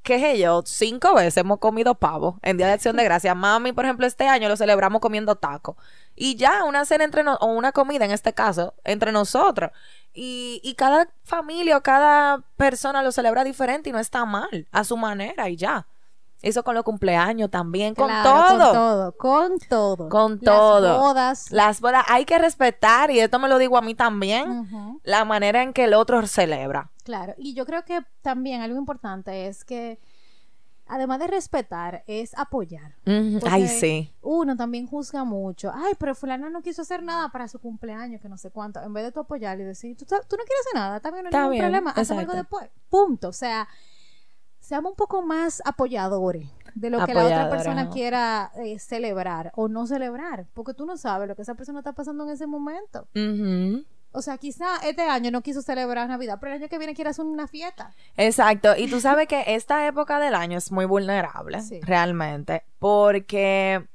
qué 0.08 0.18
sé 0.18 0.38
yo, 0.38 0.62
cinco 0.64 1.14
veces 1.14 1.36
hemos 1.36 1.58
comido 1.58 1.94
pavo 1.94 2.38
en 2.40 2.56
Día 2.56 2.66
de 2.66 2.72
Acción 2.72 2.96
de 2.96 3.04
Gracias. 3.04 3.36
Mami, 3.36 3.72
por 3.72 3.84
ejemplo, 3.84 4.06
este 4.06 4.26
año 4.26 4.48
lo 4.48 4.56
celebramos 4.56 5.02
comiendo 5.02 5.36
taco. 5.36 5.76
Y 6.16 6.36
ya, 6.36 6.64
una 6.64 6.86
cena 6.86 7.04
entre 7.04 7.22
nosotros, 7.22 7.46
o 7.46 7.52
una 7.52 7.72
comida 7.72 8.06
en 8.06 8.10
este 8.10 8.32
caso, 8.32 8.72
entre 8.84 9.12
nosotros. 9.12 9.70
Y, 10.14 10.62
y 10.64 10.76
cada 10.76 11.08
familia 11.24 11.76
o 11.76 11.82
cada 11.82 12.42
persona 12.56 13.02
lo 13.02 13.12
celebra 13.12 13.44
diferente 13.44 13.90
y 13.90 13.92
no 13.92 13.98
está 13.98 14.24
mal, 14.24 14.66
a 14.72 14.82
su 14.82 14.96
manera 14.96 15.50
y 15.50 15.56
ya. 15.56 15.86
Eso 16.40 16.62
con 16.62 16.74
los 16.76 16.84
cumpleaños 16.84 17.50
también, 17.50 17.94
con 17.96 18.06
Claro, 18.06 18.30
todo. 18.58 19.12
Con 19.16 19.58
todo, 19.58 20.08
con 20.08 20.08
todo. 20.08 20.08
Con 20.08 20.32
Las 20.34 20.40
todo. 20.44 20.98
bodas. 21.00 21.50
Las 21.50 21.80
bodas 21.80 22.04
hay 22.08 22.24
que 22.24 22.38
respetar, 22.38 23.10
y 23.10 23.18
esto 23.18 23.38
me 23.40 23.48
lo 23.48 23.58
digo 23.58 23.76
a 23.76 23.82
mí 23.82 23.94
también, 23.94 25.00
la 25.02 25.24
manera 25.24 25.62
en 25.62 25.72
que 25.72 25.84
el 25.84 25.94
otro 25.94 26.24
celebra. 26.26 26.90
Claro, 27.02 27.34
y 27.38 27.54
yo 27.54 27.66
creo 27.66 27.84
que 27.84 28.00
también 28.22 28.60
algo 28.62 28.78
importante 28.78 29.48
es 29.48 29.64
que, 29.64 29.98
además 30.86 31.18
de 31.18 31.26
respetar, 31.26 32.04
es 32.06 32.38
apoyar. 32.38 32.94
Ay, 33.50 33.66
sí. 33.66 34.14
Uno 34.22 34.56
también 34.56 34.86
juzga 34.86 35.24
mucho. 35.24 35.72
Ay, 35.74 35.94
pero 35.98 36.14
fulana 36.14 36.50
no 36.50 36.62
quiso 36.62 36.82
hacer 36.82 37.02
nada 37.02 37.30
para 37.30 37.48
su 37.48 37.58
cumpleaños, 37.58 38.20
que 38.20 38.28
no 38.28 38.38
sé 38.38 38.50
cuánto. 38.50 38.80
En 38.80 38.92
vez 38.92 39.04
de 39.04 39.10
tú 39.10 39.20
apoyar 39.20 39.58
y 39.58 39.64
decir, 39.64 39.96
tú, 39.96 40.04
tú 40.04 40.14
no 40.14 40.44
quieres 40.44 40.66
hacer 40.66 40.74
nada, 40.74 41.00
también 41.00 41.24
no 41.24 41.30
hay 41.36 41.42
ningún 41.42 41.58
problema, 41.58 41.90
hacemos 41.90 42.20
algo 42.20 42.34
después. 42.34 42.70
Punto. 42.88 43.28
O 43.28 43.32
sea, 43.32 43.66
seamos 44.68 44.90
un 44.90 44.96
poco 44.96 45.22
más 45.22 45.62
apoyadores 45.64 46.46
de 46.74 46.90
lo 46.90 47.04
que 47.06 47.14
la 47.14 47.24
otra 47.24 47.48
persona 47.48 47.88
quiera 47.88 48.52
eh, 48.56 48.78
celebrar 48.78 49.50
o 49.56 49.66
no 49.66 49.86
celebrar, 49.86 50.46
porque 50.52 50.74
tú 50.74 50.84
no 50.84 50.98
sabes 50.98 51.26
lo 51.26 51.34
que 51.34 51.40
esa 51.42 51.54
persona 51.54 51.78
está 51.78 51.94
pasando 51.94 52.24
en 52.24 52.30
ese 52.30 52.46
momento. 52.46 53.08
O 54.12 54.20
sea, 54.20 54.36
quizá 54.36 54.66
este 54.84 55.02
año 55.02 55.30
no 55.30 55.40
quiso 55.42 55.62
celebrar 55.62 56.06
Navidad, 56.06 56.36
pero 56.38 56.52
el 56.52 56.60
año 56.60 56.68
que 56.68 56.76
viene 56.76 56.94
quiere 56.94 57.08
hacer 57.10 57.24
una 57.24 57.46
fiesta. 57.48 57.94
Exacto, 58.18 58.76
y 58.76 58.88
tú 58.88 59.00
sabes 59.00 59.26
que 59.26 59.42
esta 59.46 59.86
época 59.86 60.18
del 60.20 60.34
año 60.34 60.58
es 60.58 60.70
muy 60.70 60.84
vulnerable, 60.84 61.62
Sí. 61.62 61.80
realmente, 61.80 62.64
porque 62.78 63.86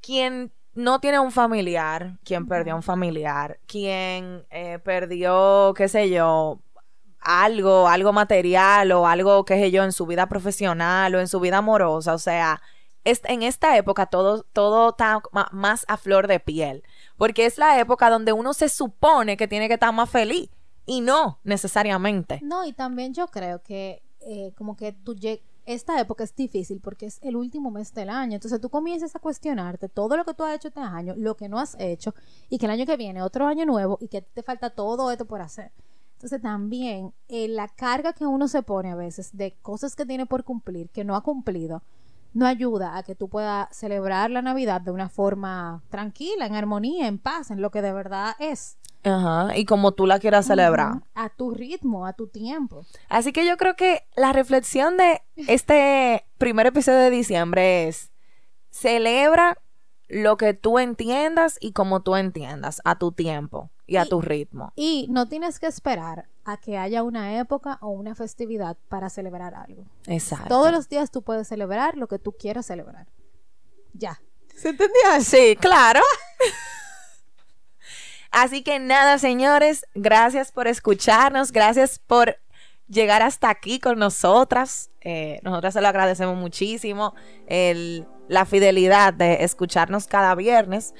quien 0.00 0.52
no 0.74 1.00
tiene 1.00 1.18
un 1.18 1.32
familiar, 1.32 2.18
quien 2.24 2.46
perdió 2.46 2.76
un 2.76 2.82
familiar, 2.82 3.58
quien 3.66 4.46
eh, 4.50 4.78
perdió, 4.78 5.72
qué 5.76 5.88
sé 5.88 6.08
yo, 6.10 6.60
algo, 7.26 7.88
algo 7.88 8.12
material 8.12 8.92
o 8.92 9.06
algo, 9.06 9.44
qué 9.44 9.54
sé 9.56 9.70
yo, 9.72 9.82
en 9.84 9.92
su 9.92 10.06
vida 10.06 10.28
profesional 10.28 11.14
o 11.14 11.20
en 11.20 11.26
su 11.28 11.40
vida 11.40 11.58
amorosa, 11.58 12.14
o 12.14 12.18
sea, 12.18 12.62
es- 13.04 13.20
en 13.24 13.42
esta 13.42 13.76
época 13.76 14.06
todo, 14.06 14.44
todo 14.52 14.90
está 14.90 15.20
más 15.52 15.84
a 15.88 15.96
flor 15.96 16.28
de 16.28 16.38
piel, 16.40 16.82
porque 17.16 17.44
es 17.46 17.58
la 17.58 17.78
época 17.80 18.10
donde 18.10 18.32
uno 18.32 18.54
se 18.54 18.68
supone 18.68 19.36
que 19.36 19.48
tiene 19.48 19.68
que 19.68 19.74
estar 19.74 19.92
más 19.92 20.08
feliz 20.08 20.50
y 20.86 21.00
no 21.00 21.40
necesariamente. 21.44 22.38
No, 22.42 22.64
y 22.64 22.72
también 22.72 23.12
yo 23.12 23.26
creo 23.28 23.60
que 23.62 24.02
eh, 24.20 24.52
como 24.56 24.76
que 24.76 24.92
tú 24.92 25.14
esta 25.66 26.00
época 26.00 26.22
es 26.24 26.34
difícil 26.34 26.80
porque 26.80 27.06
es 27.06 27.18
el 27.22 27.34
último 27.36 27.70
mes 27.72 27.92
del 27.92 28.08
año. 28.08 28.34
Entonces 28.34 28.60
tú 28.60 28.70
comienzas 28.70 29.14
a 29.16 29.18
cuestionarte 29.18 29.88
todo 29.88 30.16
lo 30.16 30.24
que 30.24 30.32
tú 30.34 30.44
has 30.44 30.54
hecho 30.54 30.68
este 30.68 30.80
año, 30.80 31.14
lo 31.16 31.36
que 31.36 31.48
no 31.48 31.58
has 31.58 31.76
hecho, 31.80 32.14
y 32.48 32.58
que 32.58 32.66
el 32.66 32.72
año 32.72 32.86
que 32.86 32.96
viene 32.96 33.20
otro 33.22 33.46
año 33.46 33.66
nuevo 33.66 33.98
y 34.00 34.06
que 34.08 34.22
te 34.22 34.42
falta 34.44 34.70
todo 34.70 35.10
esto 35.10 35.24
por 35.24 35.40
hacer. 35.42 35.72
Entonces 36.16 36.40
también 36.40 37.12
eh, 37.28 37.46
la 37.46 37.68
carga 37.68 38.14
que 38.14 38.26
uno 38.26 38.48
se 38.48 38.62
pone 38.62 38.90
a 38.90 38.94
veces 38.94 39.36
de 39.36 39.54
cosas 39.60 39.94
que 39.94 40.06
tiene 40.06 40.24
por 40.24 40.44
cumplir, 40.44 40.88
que 40.88 41.04
no 41.04 41.14
ha 41.14 41.22
cumplido, 41.22 41.82
no 42.32 42.46
ayuda 42.46 42.96
a 42.96 43.02
que 43.02 43.14
tú 43.14 43.28
puedas 43.28 43.68
celebrar 43.76 44.30
la 44.30 44.40
Navidad 44.40 44.80
de 44.80 44.92
una 44.92 45.10
forma 45.10 45.82
tranquila, 45.90 46.46
en 46.46 46.54
armonía, 46.54 47.06
en 47.06 47.18
paz, 47.18 47.50
en 47.50 47.60
lo 47.60 47.70
que 47.70 47.82
de 47.82 47.92
verdad 47.92 48.34
es. 48.38 48.78
Ajá, 49.04 49.56
y 49.58 49.66
como 49.66 49.92
tú 49.92 50.06
la 50.06 50.18
quieras 50.18 50.46
celebrar. 50.46 51.02
A 51.14 51.28
tu 51.28 51.50
ritmo, 51.50 52.06
a 52.06 52.14
tu 52.14 52.28
tiempo. 52.28 52.86
Así 53.10 53.32
que 53.32 53.46
yo 53.46 53.58
creo 53.58 53.76
que 53.76 54.02
la 54.16 54.32
reflexión 54.32 54.96
de 54.96 55.20
este 55.36 56.24
primer 56.38 56.66
episodio 56.66 56.98
de 56.98 57.10
diciembre 57.10 57.88
es, 57.88 58.10
celebra 58.70 59.58
lo 60.08 60.38
que 60.38 60.54
tú 60.54 60.78
entiendas 60.78 61.58
y 61.60 61.72
como 61.72 62.00
tú 62.00 62.16
entiendas, 62.16 62.80
a 62.84 62.96
tu 62.98 63.12
tiempo 63.12 63.70
y 63.86 63.96
a 63.96 64.04
Y- 64.04 64.08
tu 64.08 64.20
ritmo. 64.20 64.72
Y 64.76 65.06
no 65.10 65.28
tienes 65.28 65.58
que 65.60 65.66
esperar 65.66 66.28
a 66.44 66.56
que 66.58 66.76
haya 66.78 67.02
una 67.02 67.38
época 67.38 67.78
o 67.80 67.88
una 67.90 68.14
festividad 68.14 68.76
para 68.88 69.10
celebrar 69.10 69.54
algo. 69.54 69.84
Exacto. 70.06 70.48
Todos 70.48 70.70
los 70.72 70.88
días 70.88 71.10
tú 71.10 71.22
puedes 71.22 71.48
celebrar 71.48 71.96
lo 71.96 72.06
que 72.08 72.18
tú 72.18 72.32
quieras 72.32 72.66
celebrar. 72.66 73.06
Ya. 73.92 74.20
¿Se 74.54 74.70
entendía? 74.70 75.20
Sí, 75.20 75.56
claro. 75.60 76.00
Así 78.30 78.62
que 78.62 78.78
nada, 78.78 79.18
señores, 79.18 79.86
gracias 79.94 80.52
por 80.52 80.66
escucharnos, 80.68 81.52
gracias 81.52 81.98
por 81.98 82.36
llegar 82.88 83.22
hasta 83.22 83.48
aquí 83.48 83.78
con 83.80 83.98
nosotras. 83.98 84.90
Eh, 85.00 85.40
nosotras 85.42 85.74
se 85.74 85.80
lo 85.80 85.88
agradecemos 85.88 86.36
muchísimo, 86.36 87.14
el- 87.46 88.06
la 88.28 88.44
fidelidad 88.44 89.14
de 89.14 89.44
escucharnos 89.44 90.06
cada 90.06 90.34
viernes. 90.34 90.94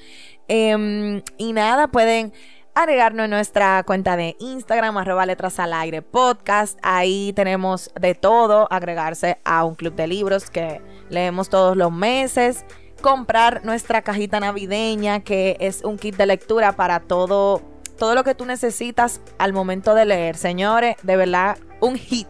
Em, 0.47 1.21
y 1.37 1.53
nada, 1.53 1.89
pueden 1.89 2.33
agregarnos 2.81 3.25
en 3.25 3.31
nuestra 3.31 3.83
cuenta 3.83 4.15
de 4.15 4.35
Instagram, 4.39 4.97
arroba 4.97 5.25
letras 5.25 5.59
al 5.59 5.73
aire 5.73 6.01
podcast. 6.01 6.77
Ahí 6.83 7.33
tenemos 7.33 7.91
de 7.99 8.15
todo, 8.15 8.67
agregarse 8.71 9.39
a 9.43 9.63
un 9.65 9.75
club 9.75 9.95
de 9.95 10.07
libros 10.07 10.49
que 10.49 10.81
leemos 11.09 11.49
todos 11.49 11.75
los 11.75 11.91
meses 11.91 12.65
comprar 13.01 13.63
nuestra 13.63 14.01
cajita 14.01 14.39
navideña, 14.39 15.19
que 15.19 15.57
es 15.59 15.83
un 15.83 15.97
kit 15.97 16.15
de 16.15 16.25
lectura 16.25 16.73
para 16.73 16.99
todo, 16.99 17.61
todo 17.97 18.15
lo 18.15 18.23
que 18.23 18.35
tú 18.35 18.45
necesitas 18.45 19.21
al 19.37 19.53
momento 19.53 19.93
de 19.93 20.05
leer. 20.05 20.35
Señores, 20.35 20.95
de 21.03 21.15
verdad, 21.15 21.57
un 21.79 21.95
hit. 21.95 22.27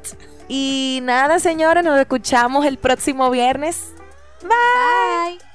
Y 0.47 0.99
nada, 1.03 1.39
señores, 1.39 1.83
nos 1.83 1.99
escuchamos 1.99 2.65
el 2.65 2.77
próximo 2.77 3.29
viernes. 3.29 3.93
Bye. 4.41 5.46